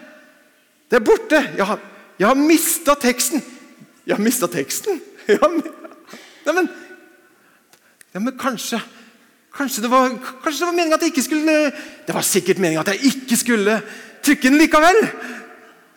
[0.90, 1.38] det er borte!
[1.58, 1.82] Jeg har,
[2.18, 3.44] jeg har mista teksten.
[4.08, 5.02] Jeg har mista teksten?
[5.30, 5.52] Har,
[6.56, 6.64] nei,
[8.16, 8.80] ja, men kanskje
[9.54, 10.08] Kanskje det var,
[10.42, 11.54] kanskje var meningen at jeg ikke skulle
[12.08, 13.76] Det var sikkert meningen at jeg ikke skulle
[14.26, 14.98] trykke den likevel!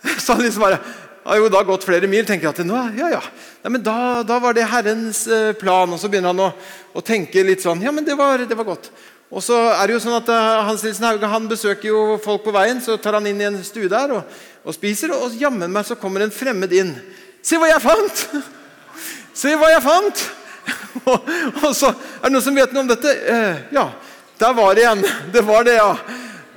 [0.21, 0.83] Så han liksom bare
[1.25, 2.27] har jo da gått flere mil.
[2.27, 3.23] tenker at nå, ja, ja.
[3.63, 5.91] Nei, men da, da, var det Herrens eh, plan.
[5.93, 6.51] Og så begynner han å,
[6.99, 8.91] å tenke litt sånn Ja, men det var, det var godt.
[9.33, 12.43] Og så er det jo sånn at uh, Hans Nilsen Hauge han besøker jo folk
[12.45, 12.83] på veien.
[12.85, 15.97] Så tar han inn i en stue der og, og spiser, og jammen meg så
[15.97, 16.93] kommer en fremmed inn.
[17.43, 18.27] 'Se hva jeg fant!'
[19.41, 20.21] Se hva jeg fant!
[21.11, 21.31] og,
[21.63, 23.15] og, så er det noen som vet noe om dette.
[23.33, 23.87] Eh, ja,
[24.39, 25.07] der var det igjen.
[25.35, 25.95] Det var det, ja.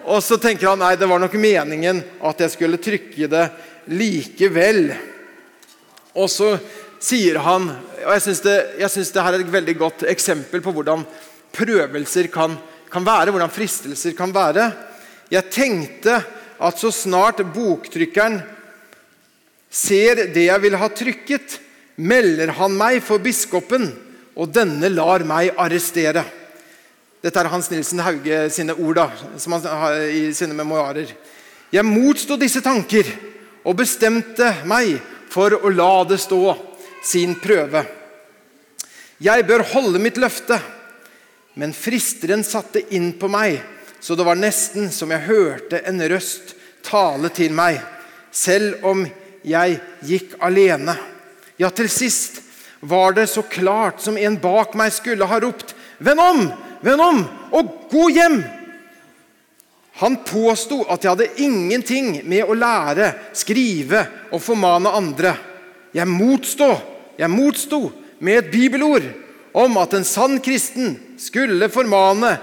[0.06, 3.46] Og så tenker han nei, det var nok meningen at jeg skulle trykke det
[3.92, 4.90] likevel.
[6.16, 6.56] Og så
[7.02, 7.70] sier han
[8.06, 11.06] og Jeg syns det, her er et veldig godt eksempel på hvordan
[11.56, 12.54] prøvelser kan,
[12.92, 14.70] kan være, hvordan fristelser kan være.
[15.32, 16.20] Jeg tenkte
[16.62, 18.40] at så snart boktrykkeren
[19.70, 21.60] ser det jeg vil ha trykket,
[21.96, 23.90] melder han meg for biskopen,
[24.36, 26.24] og denne lar meg arrestere.
[27.24, 29.08] Dette er Hans Nilsen Hauge sine ord da,
[29.42, 31.10] som han har i sine memoarer.
[31.74, 33.08] Jeg motsto disse tanker
[33.66, 34.96] og bestemte meg
[35.34, 36.56] for å la det stå
[37.06, 37.84] sin prøve.
[39.20, 40.60] Jeg bør holde mitt løfte.
[41.56, 43.62] Men fristeren satte inn på meg,
[44.04, 46.52] så det var nesten som jeg hørte en røst
[46.84, 47.80] tale til meg,
[48.36, 49.06] selv om
[49.48, 50.98] jeg gikk alene.
[51.56, 52.42] Ja, til sist
[52.84, 56.42] var det så klart som en bak meg skulle ha ropt, Vend om,
[56.84, 57.22] vend om,
[57.56, 58.42] og gå hjem!
[60.02, 64.02] Han påsto at jeg hadde ingenting med å lære, skrive
[64.34, 65.36] og formane andre.
[65.96, 66.68] Jeg motstå,
[67.16, 67.88] jeg motsto
[68.20, 69.08] med et bibelord
[69.56, 72.34] om at en sann kristen skulle formane,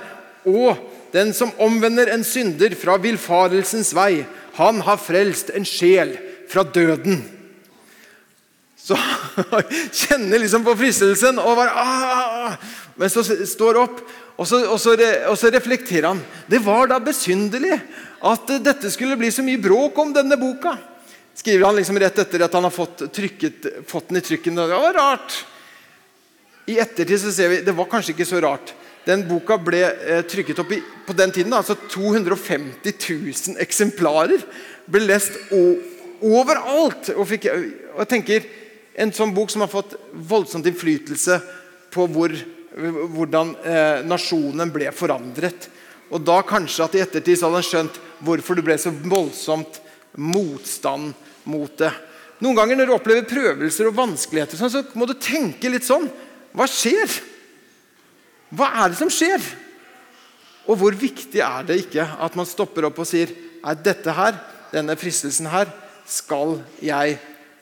[0.48, 0.80] og
[1.12, 4.24] den som omvender en synder fra villfarelsens vei,
[4.56, 6.16] han har frelst en sjel
[6.48, 7.20] fra døden.
[8.82, 8.96] Så
[10.00, 12.56] kjenner liksom på fristelsen og bare ah,
[12.98, 14.00] Men så står opp,
[14.36, 14.94] og så, og, så,
[15.30, 16.20] og så, reflekterer han.
[16.50, 17.78] Det var da besynderlig
[18.28, 20.76] at dette skulle bli så mye bråk om denne boka.
[21.34, 24.58] Skriver han liksom rett etter at han har fått, trykket, fått den i trykken.
[24.58, 25.38] Det var rart.
[26.68, 28.74] I ettertid så ser vi det var kanskje ikke så rart.
[29.06, 34.44] Den boka ble eh, trykket opp i, på den tiden, altså 250 000 eksemplarer.
[34.86, 37.10] Ble lest overalt.
[37.16, 37.48] Og, fikk,
[37.94, 38.50] og jeg tenker,
[38.92, 41.38] En sånn bok som har fått voldsomt innflytelse
[41.94, 42.34] på hvor,
[42.72, 45.68] hvordan eh, nasjonen ble forandret.
[46.12, 49.80] Og da kanskje at i ettertid så hadde han skjønt hvorfor det ble så voldsomt
[50.20, 51.12] motstand
[51.48, 51.92] mot det.
[52.42, 56.08] Noen ganger når du opplever prøvelser og vanskeligheter, sånn, så må du tenke litt sånn.
[56.52, 57.20] Hva skjer?
[58.52, 59.44] Hva er det som skjer?
[60.66, 63.30] Og hvor viktig er det ikke at man stopper opp og sier
[63.62, 64.36] er dette her,
[64.72, 65.70] denne fristelsen her,
[66.08, 67.16] skal jeg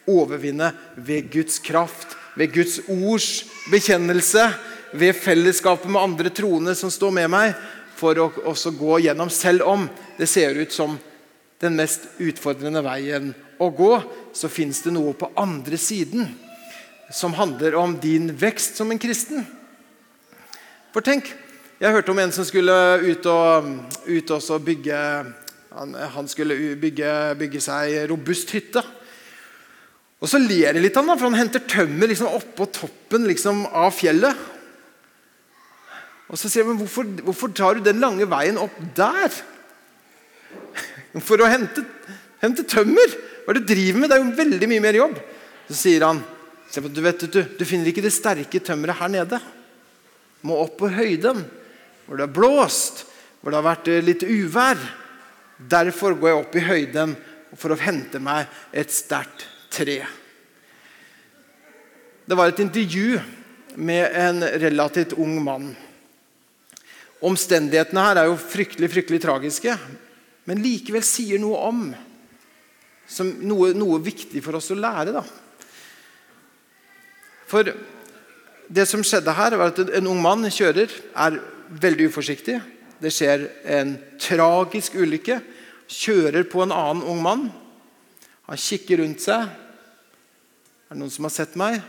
[0.09, 4.47] overvinne ved Guds kraft, ved Guds ords bekjennelse,
[4.93, 7.55] ved fellesskapet med andre troende som står med meg,
[8.01, 9.85] for å også gå gjennom, selv om
[10.17, 10.97] det ser ut som
[11.61, 13.93] den mest utfordrende veien å gå,
[14.33, 16.31] så fins det noe på andre siden
[17.13, 19.45] som handler om din vekst som en kristen.
[20.95, 21.29] For tenk,
[21.81, 22.75] jeg hørte om en som skulle
[23.05, 23.69] ut og,
[24.09, 24.97] ut og bygge
[25.71, 28.83] han, han, skulle bygge, bygge seg robust hytte.
[30.21, 33.63] Og Så ler jeg litt av ham, for han henter tømmer liksom oppå toppen liksom,
[33.71, 34.37] av fjellet.
[36.31, 39.35] Og så sier jeg, men hvorfor, hvorfor tar du den lange veien opp der?
[41.27, 41.83] For å hente,
[42.43, 43.17] hente tømmer?
[43.43, 44.11] Hva er det du driver med?
[44.11, 45.17] Det er jo veldig mye mer jobb.
[45.67, 46.23] Så sier han
[46.71, 49.41] du, vet, du, du finner ikke det sterke tømmeret her nede.
[50.39, 51.43] Du må opp på høyden,
[52.07, 53.03] hvor det har blåst,
[53.41, 54.79] hvor det har vært eh, litt uvær.
[55.59, 57.17] Derfor går jeg opp i høyden
[57.59, 59.99] for å hente meg et sterkt tre.
[62.23, 63.19] Det var et intervju
[63.83, 65.73] med en relativt ung mann.
[67.21, 69.75] Omstendighetene her er jo fryktelig fryktelig tragiske,
[70.49, 71.83] men likevel sier noe om
[73.43, 75.13] noe, noe, viktig for oss å lære.
[75.13, 75.23] da.
[77.51, 77.67] For
[78.71, 82.61] det som skjedde her, var at en ung mann kjører, er veldig uforsiktig.
[83.01, 85.41] Det skjer en tragisk ulykke.
[85.91, 87.49] Kjører på en annen ung mann.
[88.47, 89.49] Han kikker rundt seg.
[90.91, 91.81] Er det noen som har sett meg?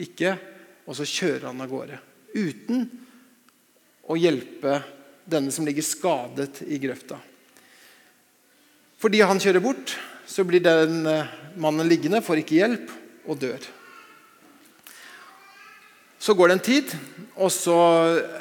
[0.00, 0.34] Ikke.
[0.88, 2.00] Og så kjører han av gårde.
[2.34, 2.88] Uten
[4.10, 4.80] å hjelpe
[5.30, 7.18] denne som ligger skadet i grøfta.
[9.00, 9.94] Fordi han kjører bort,
[10.28, 12.90] så blir den eh, mannen liggende, får ikke hjelp
[13.30, 13.68] og dør.
[16.20, 16.92] Så går det en tid,
[17.40, 17.78] og så,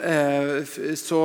[0.03, 1.21] eh, så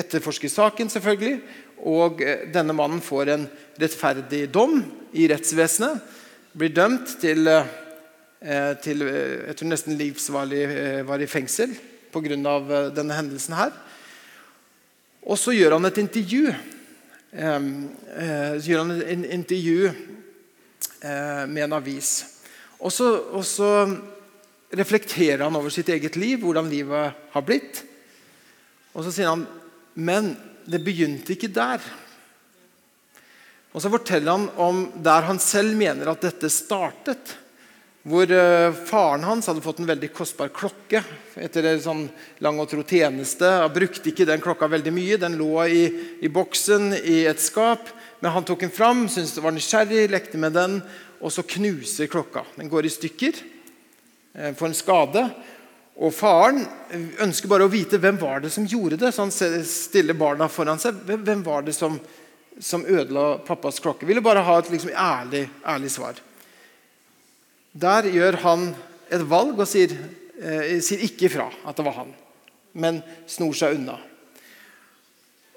[0.00, 1.42] etterforskes saken, selvfølgelig.
[1.90, 3.44] Og eh, denne mannen får en
[3.78, 4.80] rettferdig dom
[5.12, 6.16] i rettsvesenet.
[6.58, 7.44] Blir dømt til,
[8.82, 11.76] til jeg tror nesten livsvarig fengsel
[12.12, 12.90] pga.
[12.94, 13.72] denne hendelsen her.
[15.22, 16.54] Og så gjør han et intervju.
[17.32, 19.92] Så gjør han et intervju
[21.48, 22.12] med en avis.
[22.78, 23.68] Og så, og så
[24.70, 27.82] reflekterer han over sitt eget liv, hvordan livet har blitt.
[28.94, 29.46] Og så sier han
[29.98, 30.36] men
[30.68, 31.82] det begynte ikke der.
[33.74, 37.34] Og Så forteller han om der han selv mener at dette startet.
[38.08, 41.02] Hvor uh, faren hans hadde fått en veldig kostbar klokke
[41.36, 42.04] etter en sånn
[42.44, 43.44] lang og tro tjeneste.
[43.44, 45.18] Han brukte ikke den klokka veldig mye.
[45.20, 45.82] Den lå i,
[46.24, 47.90] i boksen i et skap.
[48.22, 50.80] Men han tok den fram, syntes det var nysgjerrig, lekte med den,
[51.20, 52.42] og så knuser klokka.
[52.56, 53.38] Den går i stykker.
[54.56, 55.24] får en skade.
[55.98, 56.62] Og Faren
[57.22, 59.12] ønsker bare å vite hvem var det som gjorde det.
[59.14, 61.02] Så han stiller barna foran seg.
[61.06, 61.98] Hvem var det som,
[62.58, 64.06] som ødela pappas klokke?
[64.06, 66.22] Ville bare ha et liksom, ærlig, ærlig, svar.
[67.72, 68.70] Der gjør han
[69.12, 69.92] et valg og sier,
[70.40, 72.14] eh, sier ikke ifra at det var han,
[72.72, 73.98] men snor seg unna.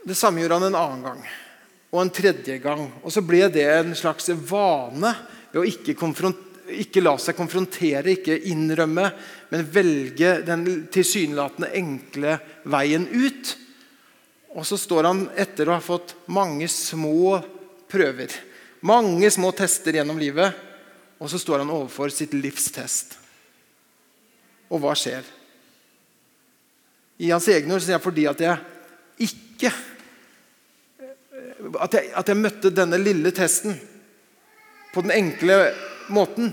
[0.04, 1.26] Det samme gjorde han en annen gang
[1.92, 2.88] og en tredje gang.
[3.04, 5.12] Og så ble det en slags vane
[5.52, 5.96] ved å ikke
[6.72, 9.10] ikke la seg konfrontere, ikke innrømme,
[9.52, 12.38] men velge den tilsynelatende enkle
[12.72, 13.56] veien ut.
[14.56, 17.42] Og så står han etter å ha fått mange små
[17.92, 18.32] prøver,
[18.88, 20.56] mange små tester gjennom livet,
[21.22, 23.14] og så står han overfor sitt livstest.
[24.74, 25.22] Og hva skjer?
[27.22, 29.70] I hans egne ord sier jeg fordi at jeg ikke
[31.82, 33.76] at jeg, at jeg møtte denne lille testen
[34.92, 35.60] på den enkle
[36.10, 36.50] måten.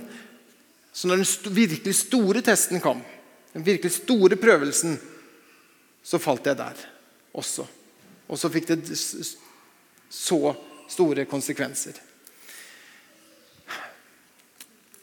[0.93, 3.01] Så når den virkelig store testen kom,
[3.55, 4.99] den virkelig store prøvelsen,
[6.05, 6.85] så falt jeg der
[7.33, 7.65] også.
[8.29, 10.41] Og så fikk det så
[10.93, 11.97] store konsekvenser.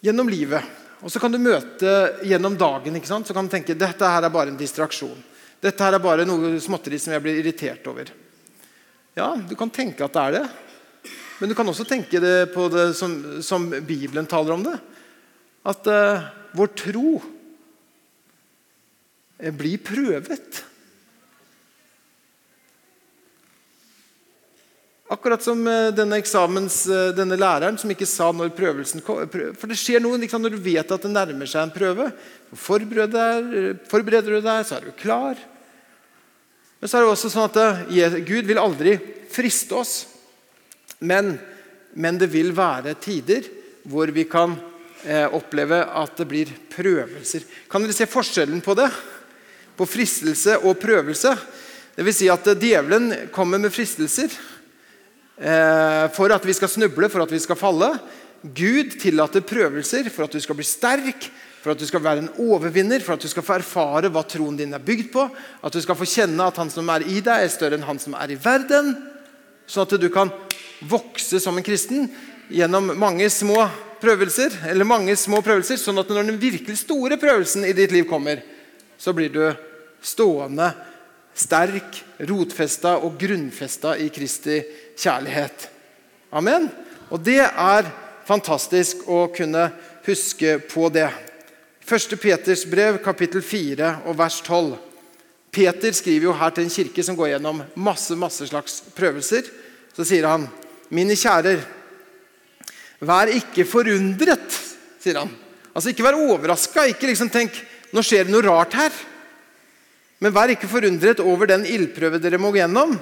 [0.06, 0.62] Gjennom livet.
[1.02, 1.92] Og så kan du møte
[2.26, 3.28] gjennom dagen ikke sant?
[3.28, 5.18] Så kan du tenke dette her er bare en distraksjon.
[5.62, 8.12] Dette her er bare noe småtteri som jeg blir irritert over.
[9.18, 10.46] Ja, du kan tenke at det er det.
[11.40, 14.76] Men du kan også tenke det på det som, som Bibelen taler om det.
[15.66, 17.10] At uh, vår tro
[19.58, 20.62] blir prøvet.
[25.06, 29.22] Akkurat som eh, denne, eksamens, eh, denne læreren som ikke sa når prøvelsen kom.
[29.30, 32.08] For det skjer noe liksom, når du vet at det nærmer seg en prøve.
[32.58, 35.38] Forbereder, forbereder du deg, så er du klar.
[36.80, 38.96] Men så er det også sånn at eh, Gud vil aldri
[39.30, 39.94] friste oss.
[41.06, 41.36] Men,
[41.94, 43.46] men det vil være tider
[43.86, 44.56] hvor vi kan
[45.06, 47.46] eh, oppleve at det blir prøvelser.
[47.70, 48.90] Kan dere se forskjellen på det?
[49.78, 51.36] På fristelse og prøvelse.
[51.96, 54.34] Vil si at djevelen kommer med fristelser.
[55.36, 57.90] Eh, for at vi skal snuble, for at vi skal falle.
[58.46, 61.28] Gud tillater prøvelser for at du skal bli sterk,
[61.64, 64.56] for at du skal være en overvinner, for at du skal få erfare hva troen
[64.58, 65.26] din er bygd på.
[65.66, 68.00] At du skal få kjenne at han som er i deg, er større enn han
[68.00, 68.94] som er i verden.
[69.68, 70.32] Sånn at du kan
[70.86, 72.08] vokse som en kristen
[72.54, 73.66] gjennom mange små
[74.00, 74.54] prøvelser.
[74.70, 78.44] eller mange små prøvelser, Sånn at når den virkelig store prøvelsen i ditt liv kommer,
[78.98, 79.56] så blir du
[80.02, 80.70] stående
[81.36, 84.62] sterk, rotfesta og grunnfesta i Kristi
[84.96, 85.68] kjærlighet.
[86.36, 86.70] Amen.
[87.12, 87.92] Og det er
[88.26, 89.68] fantastisk å kunne
[90.08, 91.10] huske på det.
[91.86, 92.18] 1.
[92.18, 94.74] Peters brev, kapittel 4 og vers 12.
[95.56, 99.48] Peter skriver jo her til en kirke som går gjennom masse, masse slags prøvelser.
[99.96, 100.50] Så sier han,
[100.90, 101.62] 'Mine kjærer,
[103.00, 104.60] vær ikke forundret',
[105.00, 105.32] sier han.
[105.76, 106.86] Altså Ikke vær overraska.
[106.86, 107.52] Ikke liksom tenk
[107.92, 109.15] 'nå skjer det noe rart her'.
[110.26, 112.96] Men vær ikke forundret over den ildprøve dere må gjennom,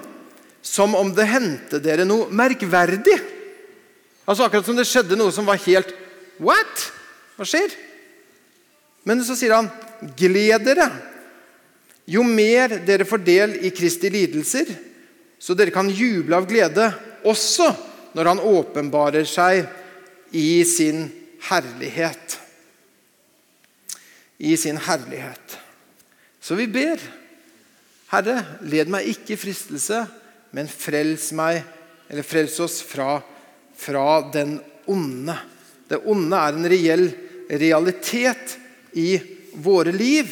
[0.60, 3.16] som om det hendte dere noe merkverdig.
[4.28, 5.94] Altså Akkurat som det skjedde noe som var helt
[6.44, 6.84] What?
[7.38, 7.72] Hva skjer?
[9.08, 9.72] Men så sier han,
[10.20, 10.90] gled dere.
[12.12, 14.68] Jo mer dere får del i Kristi lidelser,
[15.40, 16.90] så dere kan juble av glede
[17.24, 17.70] også
[18.18, 19.64] når han åpenbarer seg
[20.36, 21.06] i sin
[21.48, 22.40] herlighet.
[24.44, 25.63] I sin herlighet.
[26.44, 27.00] Så vi ber.
[28.12, 30.02] Herre, led meg ikke i fristelse,
[30.54, 31.62] men frels meg,
[32.12, 33.16] eller frels oss fra,
[33.80, 34.58] fra den
[34.92, 35.38] onde.
[35.88, 37.06] Det onde er en reell
[37.48, 38.58] realitet
[39.00, 39.16] i
[39.64, 40.30] våre liv,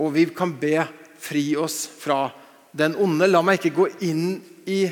[0.00, 0.86] og vi kan be
[1.20, 2.30] fri oss fra
[2.72, 3.28] den onde.
[3.28, 4.86] La meg ikke gå inn i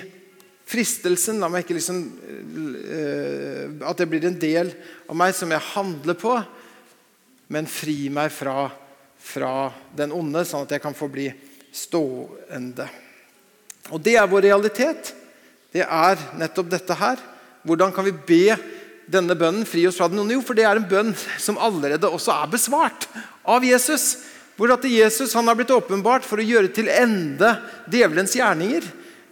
[0.68, 1.40] fristelsen.
[1.40, 4.74] La meg ikke liksom uh, At det blir en del
[5.08, 6.34] av meg som jeg handler på.
[7.54, 8.66] Men fri meg fra
[9.18, 11.28] fra den onde, sånn at jeg kan få bli
[11.74, 12.86] stående.
[13.92, 15.12] Og Det er vår realitet.
[15.72, 17.20] Det er nettopp dette her.
[17.66, 18.56] Hvordan kan vi be
[19.08, 20.36] denne bønnen fri oss fra den onde?
[20.36, 23.08] Jo, for det er en bønn som allerede også er besvart
[23.48, 24.16] av Jesus.
[24.56, 27.52] Hvor at Jesus han har blitt åpenbart for å gjøre til ende
[27.90, 28.86] djevelens gjerninger.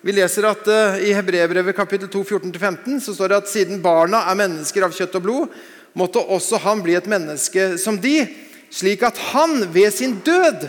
[0.06, 4.22] Vi leser at uh, I Hebreerbrevet kapittel 2, 14-15 så står det at siden barna
[4.30, 5.56] er mennesker av kjøtt og blod,
[5.96, 8.20] måtte også han bli et menneske som de
[8.76, 10.68] slik at han ved sin død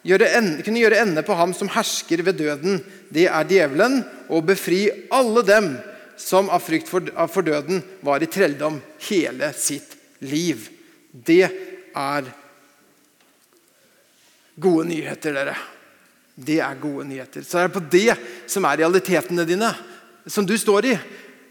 [0.00, 2.80] kunne gjøre ende på ham som hersker ved døden.
[3.12, 5.74] Det er djevelen, og befri alle dem
[6.20, 10.68] som av frykt for, døden var i trelldom hele sitt liv.
[11.12, 11.48] Det
[11.96, 12.30] er
[14.60, 15.56] gode nyheter, dere.
[16.40, 17.44] Det er gode nyheter.
[17.44, 18.16] Så er det på det
[18.48, 19.72] som er realitetene dine,
[20.26, 20.94] som du står i.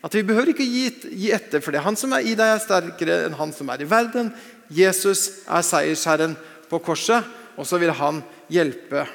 [0.01, 1.83] At Vi behøver ikke gi, gi etter for det.
[1.83, 4.31] Han som er i deg, er sterkere enn han som er i verden.
[4.69, 6.35] Jesus er seiersherren
[6.69, 7.25] på korset,
[7.57, 9.05] og så vil han hjelpe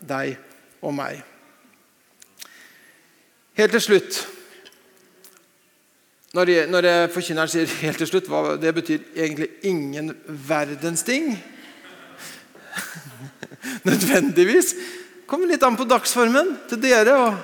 [0.00, 0.36] deg
[0.80, 1.24] og meg.
[3.58, 4.20] Helt til slutt
[6.30, 11.02] Når, jeg, når jeg forkynneren sier 'helt til slutt', hva, det betyr egentlig ingen verdens
[11.02, 11.34] ting.
[13.88, 14.74] Nødvendigvis.
[15.26, 17.34] Kommer litt an på dagsformen til dere og,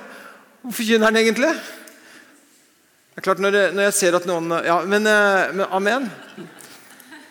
[0.71, 1.51] forkynneren, egentlig.
[1.51, 6.09] Det er klart når jeg, når jeg ser at noen Ja, men, eh, men amen.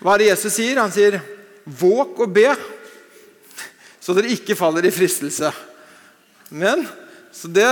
[0.07, 0.79] Hva er det Jesus sier?
[0.79, 1.19] Han sier,
[1.67, 2.53] 'Våk og be,
[3.99, 5.51] så dere ikke faller i fristelse'.
[6.55, 6.85] Men,
[7.35, 7.67] så det,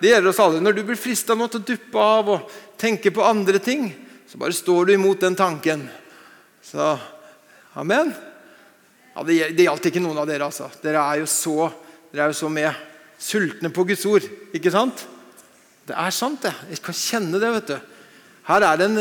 [0.00, 0.62] det gjelder oss alle.
[0.64, 3.90] Når du blir frista til å duppe av og tenke på andre ting,
[4.24, 5.82] så bare står du imot den tanken.
[6.64, 6.96] Så
[7.74, 8.14] amen.
[9.12, 10.70] Ja, det, det gjaldt ikke noen av dere, altså.
[10.80, 11.66] Dere er jo så,
[12.08, 12.72] dere er jo så med.
[13.20, 14.24] Sultne på Guds ord,
[14.56, 15.04] ikke sant?
[15.84, 16.54] Det er sant, det.
[16.72, 17.52] Jeg kan kjenne det.
[17.58, 17.76] vet du.
[18.48, 18.98] Her er det en,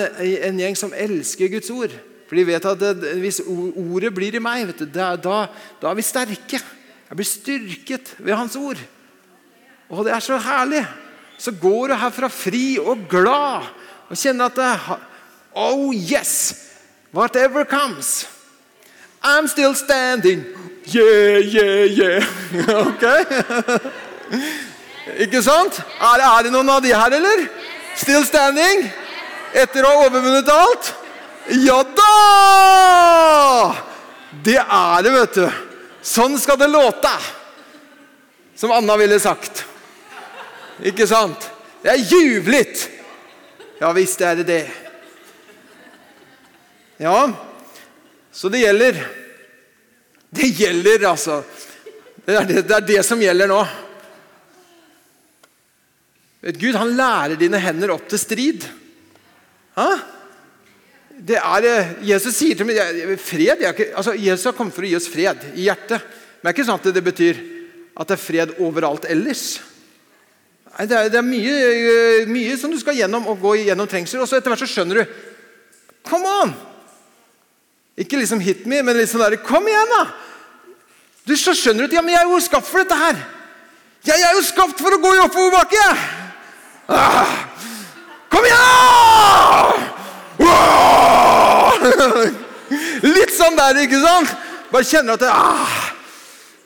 [0.52, 1.96] en gjeng som elsker Guds ord.
[2.26, 5.46] For de vet at det, hvis ordet blir i meg, du, da, da,
[5.82, 6.62] da, er vi sterke.
[7.06, 8.80] Jeg blir styrket ved Hans ord.
[9.90, 10.82] Og det er så herlig.
[11.38, 13.68] Så går du herfra fri og glad
[14.10, 14.72] og kjenner at det,
[15.56, 16.72] Oh yes!
[17.14, 18.28] Whatever comes.
[19.24, 20.44] I'm still standing.
[20.86, 22.26] Yeah, yeah, yeah.
[22.88, 23.04] Ok?
[25.24, 25.80] Ikke sant?
[26.02, 27.48] Er, er, det noen av de her, eller?
[27.96, 28.90] Still standing?
[29.56, 30.92] Etter å ha overvunnet alt?
[31.50, 33.76] Ja da!
[34.44, 35.46] Det er det, vet du.
[36.06, 37.12] Sånn skal det låte.
[38.56, 39.66] Som Anna ville sagt.
[40.86, 41.50] Ikke sant?
[41.84, 42.90] Det er jublet.
[43.80, 44.64] Ja visst er det det.
[46.98, 47.28] Ja,
[48.32, 49.02] så det gjelder.
[50.30, 51.44] Det gjelder, altså.
[52.26, 53.60] Det er det, det er det, som gjelder nå.
[56.56, 58.66] Gud han lærer dine hender opp til strid.
[59.76, 59.90] Hæ?
[61.26, 62.78] Det er, eh, Jesus sier til meg
[63.18, 66.04] fred, ikke, altså Jesus har kommet for å gi oss fred i hjertet.
[66.42, 67.40] Men det er ikke sånn at det betyr
[67.96, 69.46] at det er fred overalt ellers.
[70.76, 73.90] Nei, det er, det er mye, eh, mye, som du skal gjennom og gå gjennom
[73.90, 74.22] trengsel.
[74.22, 75.06] Og så etter hvert så skjønner du
[76.06, 76.54] Come on!
[77.98, 80.04] Ikke liksom hit me, men liksom der, Kom igjen, da!
[81.26, 83.24] Du Så skjønner du at ja, men jeg er jo skapt for dette her.
[84.06, 85.88] Jeg er jo skapt for å gå i oppoverbakke!
[86.86, 87.34] Ah,
[88.30, 89.86] kom igjen!
[93.16, 94.32] Litt sånn der, ikke sant?
[94.72, 95.92] Bare kjenner at det, ah,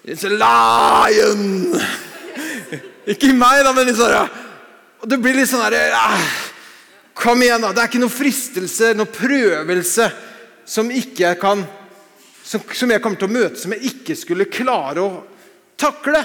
[0.10, 1.76] It's a lion!
[3.10, 4.24] Ikke meg, da, men liksom, ja.
[5.00, 6.30] Og det blir litt sånn derre ah,
[7.20, 7.74] Kom igjen, da.
[7.76, 10.08] Det er ikke noe fristelse, noe prøvelse,
[10.70, 11.66] som ikke kan
[12.50, 15.10] som, som jeg kommer til å møte, som jeg ikke skulle klare å
[15.78, 16.22] takle.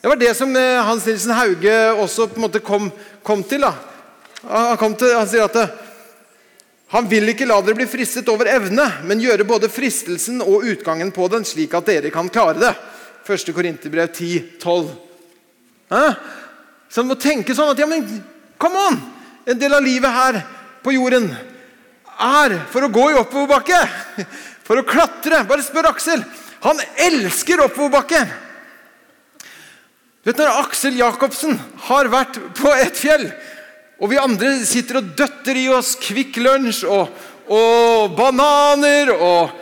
[0.00, 2.88] Det var det som eh, Hans Nilsen Hauge også på en måte kom,
[3.26, 3.66] kom til.
[3.66, 3.74] da.
[4.48, 5.58] Han, kom til, han sier at
[6.90, 11.12] han vil ikke la dere bli fristet over evne, men gjøre både fristelsen og utgangen
[11.14, 12.72] på den, slik at dere kan klare det.
[13.30, 13.52] 1.
[13.54, 14.88] Korinterbrev 10, 12.
[16.90, 18.02] Så en må tenke sånn at ja, men
[18.58, 18.98] come on!
[19.46, 20.40] En del av livet her
[20.84, 21.30] på jorden
[22.20, 23.80] er for å gå i oppoverbakke.
[24.70, 25.40] For å klatre.
[25.50, 26.20] Bare spør Aksel.
[26.62, 28.20] Han elsker oppoverbakke.
[30.22, 31.56] Vet du, Når Aksel Jacobsen
[31.88, 33.24] har vært på et fjell
[34.00, 37.10] og vi andre sitter og døtter i oss Kvikk Lunsj og,
[37.52, 39.52] og, bananer og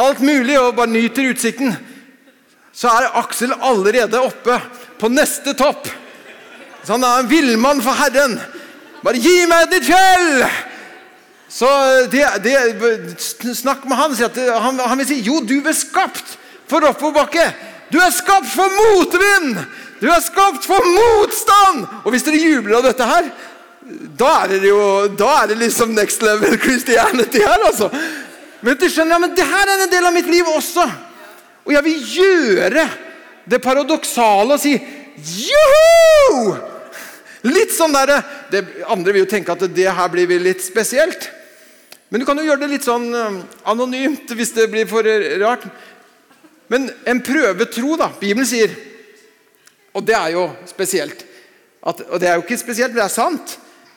[0.00, 1.74] alt mulig og bare nyter utsikten.
[2.76, 4.56] Så er Aksel allerede oppe
[5.00, 5.88] på neste topp.
[6.84, 8.38] Så han er en villmann for Herren.
[9.04, 10.46] Bare gi meg ditt fjell!
[11.52, 11.68] Så
[12.10, 12.56] det, det,
[13.56, 14.16] Snakk med han.
[14.60, 16.36] Han, han vil si jo, du er skapt
[16.68, 17.44] for oppoverbakke.
[17.92, 19.60] Du er skapt for motvind!
[20.00, 21.86] Du er skapt for motstand!
[22.04, 23.28] Og hvis dere jubler av dette her,
[24.18, 24.82] da er det jo
[25.14, 27.90] da er det liksom next level Christianity her, altså.
[28.60, 30.86] Men du skjønner, ja, men det her er en del av mitt liv også.
[31.66, 32.86] Og jeg vil gjøre
[33.46, 36.56] det paradoksale og si joho!
[37.46, 38.16] Litt sånn der,
[38.90, 41.28] Andre vil jo tenke at det her blir litt spesielt.
[42.10, 43.38] Men du kan jo gjøre det litt sånn um,
[43.70, 45.06] anonymt hvis det blir for
[45.42, 45.66] rart.
[46.72, 48.10] Men en prøvetro, da.
[48.18, 48.72] Bibelen sier,
[49.94, 51.22] og det er jo spesielt
[51.86, 53.52] at, Og det er jo ikke spesielt, men det er sant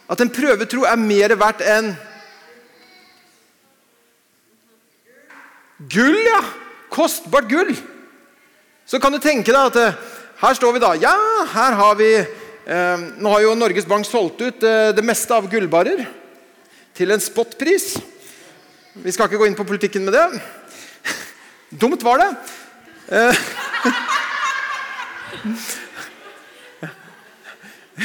[0.10, 1.94] at en prøvetro er mer verdt enn
[5.90, 6.42] Gull, ja!
[6.92, 7.70] Kostbart gull.
[8.84, 9.94] Så kan du tenke deg at eh,
[10.42, 10.90] her står vi da.
[11.00, 11.14] Ja,
[11.54, 15.48] her har vi eh, Nå har jo Norges Bank solgt ut eh, det meste av
[15.48, 16.04] gullbarer
[16.98, 17.94] til en spotpris.
[19.00, 20.28] Vi skal ikke gå inn på politikken med det.
[21.86, 22.30] Dumt var det.
[23.16, 23.36] Eh,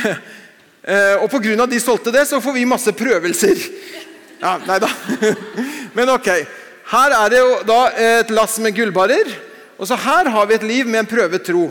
[0.85, 1.66] og pga.
[1.66, 3.61] de solgte det, så får vi masse prøvelser.
[4.41, 4.91] Ja, nei da.
[5.97, 6.28] Men ok.
[6.91, 9.30] Her er det jo da et lass med gullbarer.
[9.78, 11.68] Og så her har vi et liv med en prøvetro.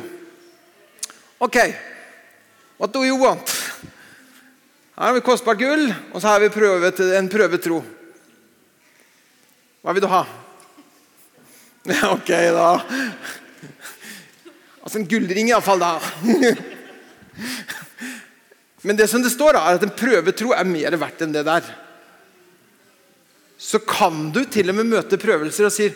[1.39, 1.57] Ok.
[2.80, 3.53] What do you want?
[4.97, 7.80] Her har vi kostbart gull, og så har vi prøvet, en prøvetro.
[9.84, 10.24] Hva vil du ha?
[12.16, 12.68] Ok, da.
[14.84, 15.97] Altså en gullring, iallfall, da.
[18.84, 21.63] Men det som det står, er at en prøvetro er mer verdt enn det der.
[23.57, 25.93] så kan du til og med møte prøvelser og sier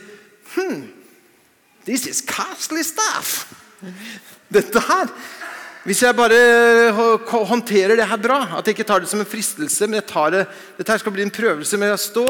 [0.54, 0.86] hmm,
[1.88, 3.48] This is costly stuff.
[4.52, 5.12] Dette her
[5.88, 6.92] Hvis jeg bare
[7.48, 10.34] håndterer det her bra, at jeg ikke tar det som en fristelse, men jeg tar
[10.34, 10.42] det,
[10.76, 12.26] dette her skal bli en prøvelse med å stå,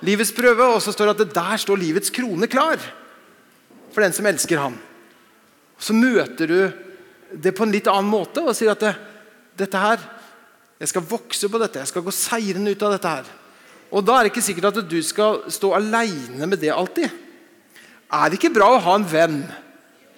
[0.00, 2.80] livets prøve, og så står det at det der står livets krone klar
[3.92, 4.78] for den som elsker ham.
[5.76, 6.56] Så møter du
[7.36, 8.94] det på en litt annen måte og sier at det,
[9.58, 10.02] dette her
[10.82, 11.78] Jeg skal vokse på dette.
[11.78, 13.28] Jeg skal gå seirende ut av dette her.
[13.94, 17.06] Og da er det ikke sikkert at du skal stå aleine med det alltid.
[18.10, 19.36] Er det ikke bra å ha en venn?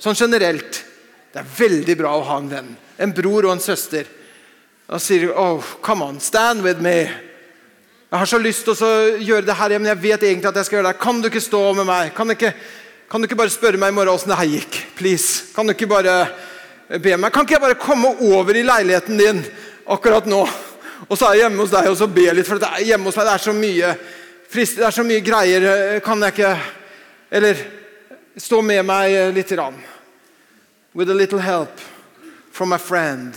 [0.01, 0.78] Sånn generelt.
[1.35, 2.70] Det er veldig bra å ha en venn.
[2.97, 4.09] En bror og en søster.
[4.89, 7.11] Da sier du oh, come on, stand with me.
[8.14, 10.68] Jeg har så lyst til å gjøre det her, men jeg vet egentlig at jeg
[10.68, 11.03] skal gjøre det.
[11.03, 12.12] Kan du ikke stå med meg?
[12.14, 12.53] Kan du ikke,
[13.11, 14.78] kan du ikke bare spørre meg i morgen åssen det her gikk?
[14.95, 15.49] Please.
[15.57, 16.18] Kan du ikke bare
[16.89, 17.32] be meg?
[17.32, 19.43] Kan ikke jeg bare komme over i leiligheten din
[19.91, 20.43] akkurat nå?
[21.09, 23.11] Og så er jeg hjemme hos deg og så be litt, for det er hjemme
[23.11, 23.95] hos deg det er så mye
[24.55, 25.66] frist, det er så mye greier.
[26.05, 26.55] Kan jeg ikke
[27.35, 27.59] Eller
[28.37, 29.53] stå med meg litt.
[29.59, 29.74] Rann.
[30.95, 31.80] With a little help
[32.53, 33.35] from a friend.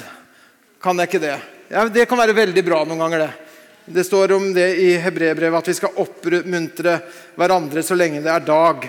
[0.82, 1.38] Kan jeg ikke det?
[1.70, 3.48] Ja, det kan være veldig bra noen ganger, det.
[3.88, 6.98] Det står om det i hebreerbrevet at vi skal oppmuntre
[7.40, 8.86] hverandre så lenge det er dag.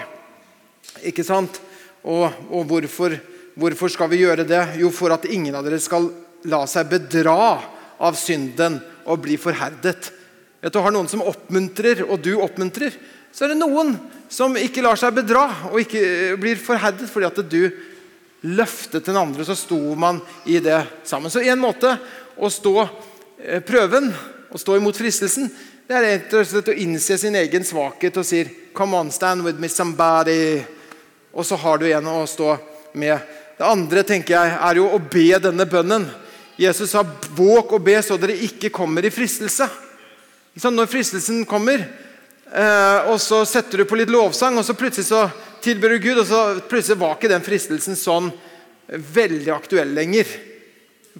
[1.06, 1.60] Ikke sant?
[2.02, 3.14] Og, og hvorfor,
[3.58, 4.62] hvorfor skal vi gjøre det?
[4.80, 6.08] Jo, for at ingen av dere skal
[6.48, 7.36] la seg bedra
[7.98, 8.78] av synden
[9.08, 10.12] og bli forherdet.
[10.62, 12.94] Vet du, Har noen som oppmuntrer, og du oppmuntrer,
[13.32, 13.96] så er det noen
[14.30, 17.62] som ikke lar seg bedra og ikke blir forherdet fordi at du
[18.48, 21.30] løftet den andre, så sto man i det sammen.
[21.30, 21.96] Så en måte
[22.38, 24.12] å stå eh, prøven,
[24.54, 25.50] å stå imot fristelsen,
[25.88, 29.66] det er rett å innse sin egen svakhet og sier Come on, stand with me,
[29.68, 30.60] somebody.
[31.32, 32.52] Og så har du en å stå
[32.94, 33.18] med.
[33.58, 36.04] Det andre tenker jeg, er jo å be denne bønnen.
[36.58, 39.66] Jesus sa 'våg og be så dere ikke kommer i fristelse'.
[40.62, 41.82] Når fristelsen kommer,
[42.54, 45.30] eh, og så setter du på litt lovsang, og så plutselig så
[45.60, 48.32] tilber du Gud, og så plutselig var ikke den fristelsen sånn
[48.88, 50.26] veldig aktuell lenger.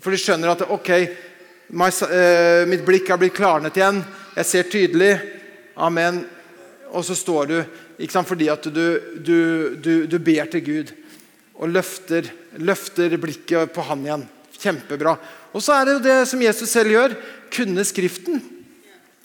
[0.01, 4.05] For du skjønner at ok, eh, mitt blikk har blitt klarnet igjen.
[4.37, 5.21] Jeg ser tydelig.
[5.77, 6.25] Amen.
[6.91, 7.65] Og så står du
[7.99, 10.95] ikke sant, fordi at du, du, du, du ber til Gud
[11.59, 12.29] og løfter,
[12.63, 14.25] løfter blikket på han igjen.
[14.59, 15.17] Kjempebra.
[15.55, 17.17] Og så er det jo det som Jesus selv gjør.
[17.55, 18.41] Kunne Skriften.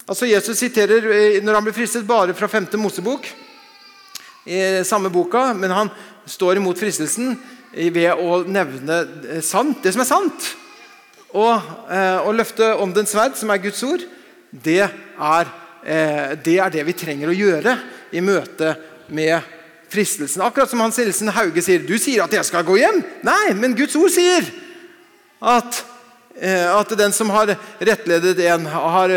[0.04, 2.74] Altså Jesus siterer eh, når han blir fristet, bare fra 5.
[2.82, 3.28] Mosebok.
[4.44, 5.92] I samme boka, men han
[6.28, 7.38] står imot fristelsen
[7.72, 8.98] ved å nevne
[9.30, 10.50] eh, sant, det som er sant.
[11.34, 11.54] Og
[11.88, 14.04] eh, å løfte den sverd, som er Guds ord,
[14.52, 15.48] det er,
[16.46, 17.72] det er det vi trenger å gjøre
[18.14, 18.76] i møte
[19.10, 19.42] med
[19.94, 20.42] fristelsen.
[20.42, 21.84] Akkurat som Hans Nilsen Hauge sier.
[21.86, 23.02] Du sier at jeg skal gå hjem.
[23.26, 24.48] Nei, men Guds ord sier
[25.44, 25.84] at,
[26.40, 29.16] eh, at den som har rettledet en, har,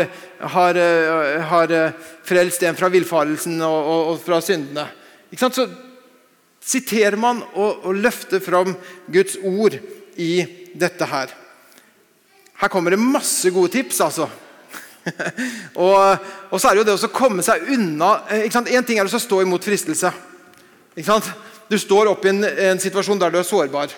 [0.55, 4.87] har, eh, har eh, frelst en fra villfarelsen og, og, og, fra syndene.
[5.37, 5.67] Så
[6.67, 8.75] siterer man og, og løfter fram
[9.11, 9.77] Guds ord
[10.17, 10.31] i
[10.77, 11.31] dette her.
[12.57, 14.27] Her kommer det masse gode tips, altså.
[15.85, 19.21] og, og, så er det jo det å komme seg unna En ting er å
[19.21, 20.11] stå imot fristelse.
[21.67, 23.93] Du står oppe i en, en situasjon der du er sårbar.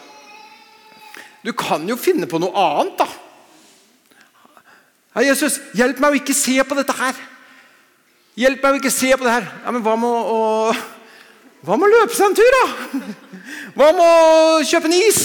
[1.46, 3.08] Du kan jo finne på noe annet, da.
[5.16, 7.18] Ja, Jesus, hjelp meg å ikke se på dette her.
[8.40, 9.48] Hjelp meg å ikke se på det her.
[9.64, 10.74] Ja, Men hva med å,
[11.66, 13.02] hva med å løpe seg en tur, da?
[13.78, 15.24] Hva med å kjøpe en is?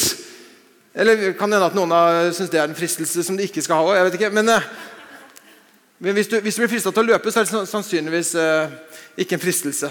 [0.95, 3.83] Eller kan det hende at noen syns det er en fristelse som de ikke skal
[3.83, 3.97] ha?
[3.99, 4.67] jeg vet ikke, Men, eh,
[5.99, 8.71] men hvis, du, hvis, du, blir frista til å løpe, så er det sannsynligvis uh,
[9.19, 9.91] ikke en fristelse.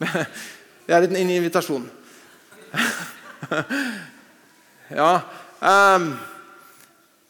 [0.86, 1.84] det er en invitasjon.
[5.00, 5.12] ja.
[5.60, 6.10] Um,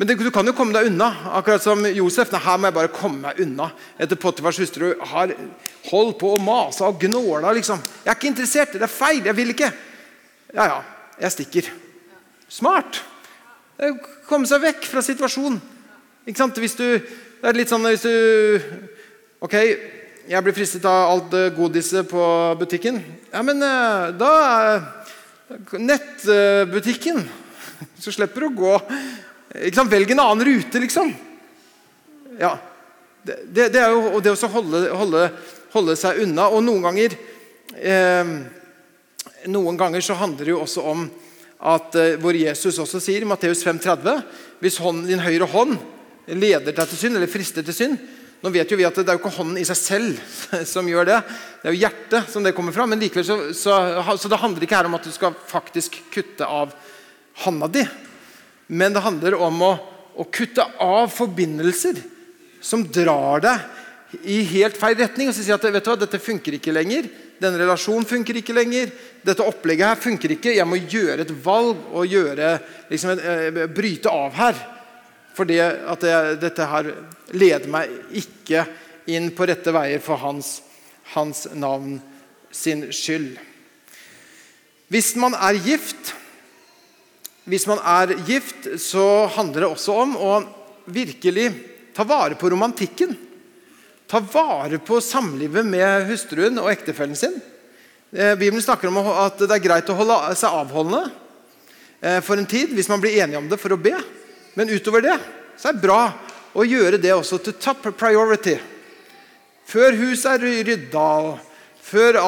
[0.01, 1.11] men det, du kan jo komme deg unna.
[1.37, 2.31] Akkurat som Josef.
[2.33, 3.67] Nei, her må jeg bare komme meg unna.
[4.01, 5.35] Etter Pottifars hustru har
[5.91, 7.53] holdt på å mase og gnåla.
[7.59, 7.83] Liksom.
[8.01, 8.73] 'Jeg er ikke interessert.
[8.73, 9.21] Det er feil.
[9.27, 9.73] Jeg vil ikke.'
[10.55, 10.79] Ja, ja.
[11.21, 11.69] Jeg stikker.
[12.49, 13.03] Smart.
[14.29, 15.61] Komme seg vekk fra situasjonen.
[16.25, 16.57] Ikke sant?
[16.57, 18.15] Hvis du, det er litt sånn hvis du
[19.41, 19.55] Ok,
[20.31, 22.23] jeg blir fristet av alt godiset på
[22.61, 23.01] butikken.
[23.33, 24.35] Ja, men eh, da
[25.75, 27.25] Nettbutikken.
[28.03, 28.77] Så slipper du å gå
[29.91, 31.11] Velg en annen rute, liksom.
[32.39, 32.53] Ja.
[33.27, 35.25] Det, det, det er jo det å holde, holde,
[35.75, 36.47] holde, seg unna.
[36.55, 37.19] Og noen ganger
[37.75, 38.31] eh,
[39.51, 41.03] Noen ganger så handler det jo også om
[41.75, 44.23] at eh, hvor Jesus også sier i Matteus 5,30
[44.63, 45.75] Hvis hånden, din høyre hånd
[46.31, 47.99] leder deg til synd, eller frister til synd,
[48.41, 50.21] nå vet jo vi at Det er jo ikke hånden i seg selv
[50.73, 51.19] som gjør det.
[51.61, 52.87] Det er jo hjertet som det kommer fra.
[52.89, 53.75] Men likevel så, så,
[54.17, 56.73] så det handler ikke her om at du skal faktisk kutte av
[57.45, 57.85] handa di.
[58.73, 59.75] Men det handler om å,
[60.17, 62.01] å kutte av forbindelser
[62.65, 63.69] som drar deg
[64.27, 67.07] i helt feil retning og så si at vet du hva, dette funker ikke lenger.
[67.41, 68.91] Denne relasjonen funker ikke lenger.
[69.25, 70.57] Dette opplegget her funker ikke.
[70.57, 72.57] Jeg må gjøre et valg og gjøre,
[72.91, 74.61] liksom, eh, bryte av her.
[75.39, 76.91] At det, dette her
[77.33, 78.67] leder meg ikke
[79.11, 80.59] inn på rette veier for hans,
[81.15, 81.99] hans navn
[82.53, 83.39] sin skyld.
[84.91, 86.15] Hvis man er gift,
[87.47, 90.33] hvis man er gift, så handler det også om å
[90.91, 91.49] virkelig
[91.95, 93.15] ta vare på romantikken.
[94.11, 97.37] Ta vare på samlivet med hustruen og ektefellen sin.
[98.11, 101.05] Eh, Bibelen snakker om at det er greit å holde seg avholdende
[102.03, 103.95] eh, for en tid hvis man blir enige om det for å be.
[104.61, 105.17] Men utover det
[105.57, 106.03] så er det bra
[106.53, 108.59] å gjøre det også til top priority.
[109.65, 111.07] Før huset er rydda.
[111.81, 112.19] Før,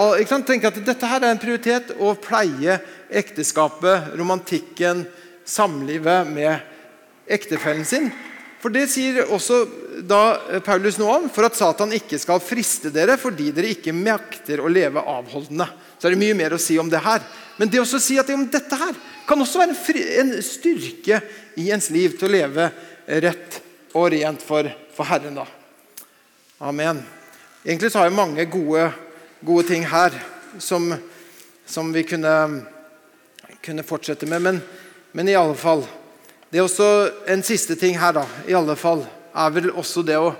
[0.48, 2.78] Tenk at dette her er en prioritet å pleie
[3.12, 5.04] ekteskapet, romantikken,
[5.44, 8.08] samlivet med ektefellen sin.
[8.62, 9.64] For det sier også
[10.06, 14.62] da Paulus noe om, for at Satan ikke skal friste dere fordi dere ikke makter
[14.62, 15.66] å leve avholdende.
[15.98, 17.24] Så er det mye mer å si om det her.
[17.58, 18.94] Men det å si at det om dette her
[19.26, 21.18] kan også være en, styrke
[21.58, 22.68] i ens liv til å leve
[23.22, 23.58] rett
[23.98, 25.42] og rent for, for Herren.
[25.42, 25.46] da.
[26.62, 27.02] Amen.
[27.64, 28.88] Egentlig så har jeg mange gode,
[29.42, 30.14] gode ting her
[30.62, 30.86] som,
[31.66, 32.62] som vi kunne,
[33.62, 34.42] kunne, fortsette med.
[34.42, 34.62] Men,
[35.12, 35.82] men i alle fall
[36.52, 36.86] det er også
[37.32, 40.34] En siste ting her da, i alle fall, er vel også det å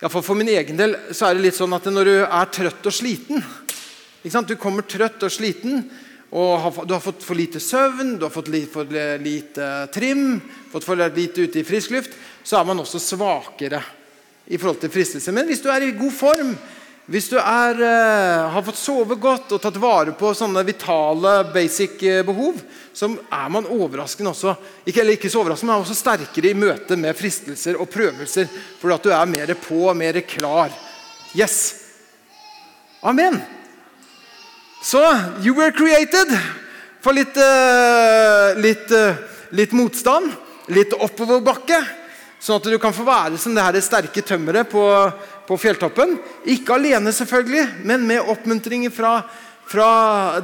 [0.00, 2.86] for, for min egen del så er det litt sånn at når du er trøtt
[2.88, 3.42] og sliten
[4.22, 5.82] Du kommer trøtt og sliten,
[6.30, 8.86] og du har fått for lite søvn, du har fått for
[9.20, 10.40] lite trim,
[10.70, 12.12] fått for lite ute i frisk luft,
[12.44, 13.80] så er man også svakere
[14.46, 15.32] i forhold til fristelse.
[15.32, 16.52] Men hvis du er i god form,
[17.10, 21.96] hvis du er, uh, har fått sove godt og tatt vare på sånne vitale, basic
[22.04, 22.60] uh, behov,
[22.94, 24.52] så er man overraskende også
[24.84, 28.46] ikke, eller ikke så overraskende, men også sterkere i møte med fristelser og prøvelser.
[28.78, 30.70] Fordi at du er mer på, mer klar.
[31.34, 31.56] Yes!
[33.02, 33.40] Amen!
[34.84, 35.02] Så
[35.42, 36.30] you were created
[37.02, 38.92] for litt, uh, litt,
[39.56, 40.30] litt motstand,
[40.70, 41.80] litt oppoverbakke.
[42.40, 44.84] Sånn at du kan få være som det her sterke tømmeret på,
[45.50, 46.14] på fjelltoppen.
[46.46, 49.16] Ikke alene, selvfølgelig, men med oppmuntringer fra,
[49.66, 49.88] fra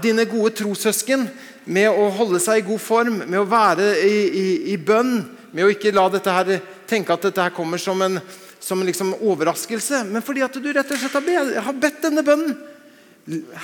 [0.02, 1.28] dine gode trossøsken.
[1.66, 5.20] Med å holde seg i god form, med å være i, i, i bønn.
[5.54, 6.50] Med å ikke la dette her,
[6.90, 8.18] tenke at dette her kommer som en,
[8.62, 10.02] som en liksom overraskelse.
[10.10, 12.56] Men fordi at du rett og slett har bedt, har bedt denne bønnen.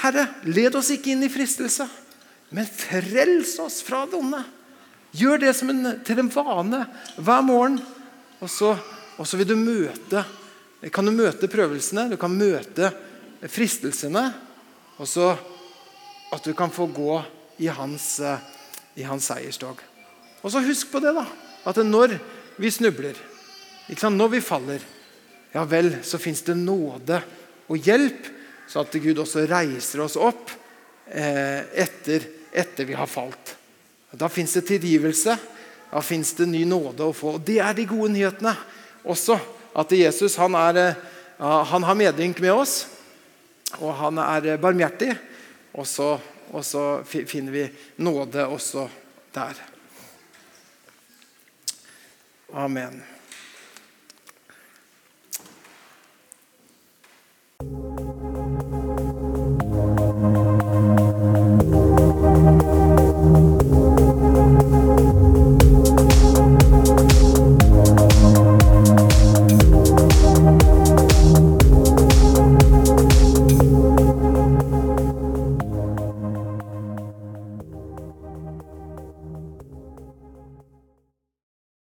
[0.03, 1.87] Herre, led oss ikke inn i fristelse,
[2.51, 4.41] men frels oss fra det onde.
[5.15, 6.81] Gjør det en, til en vane
[7.19, 7.79] hver morgen.
[8.43, 8.73] Og så,
[9.19, 10.25] og så vil du møte
[10.91, 12.91] kan du møte prøvelsene, du kan møte
[13.47, 14.25] fristelsene.
[14.99, 15.33] Og så
[16.33, 17.21] at du kan få gå
[17.63, 18.39] i hans, eh,
[18.95, 19.81] i hans seierstog.
[20.43, 21.27] Og så husk på det, da.
[21.69, 22.17] At når
[22.57, 23.15] vi snubler,
[23.89, 24.81] når vi faller,
[25.53, 27.21] ja vel, så fins det nåde
[27.69, 28.27] og hjelp,
[28.67, 30.51] så at Gud også reiser oss opp
[31.07, 33.57] eh, etter, etter vi har falt.
[34.13, 35.37] Da fins det tilgivelse.
[35.93, 37.37] Da fins det ny nåde å få.
[37.37, 38.55] Og Det er de gode nyhetene
[39.05, 39.37] også.
[39.77, 40.81] At Jesus han, er,
[41.39, 42.87] eh, han har medynk med oss,
[43.81, 45.15] og han er barmhjertig.
[45.73, 46.19] Og så,
[46.53, 47.65] og så finner vi
[47.97, 48.89] nåde også
[49.33, 49.57] der.
[52.53, 53.01] Amen.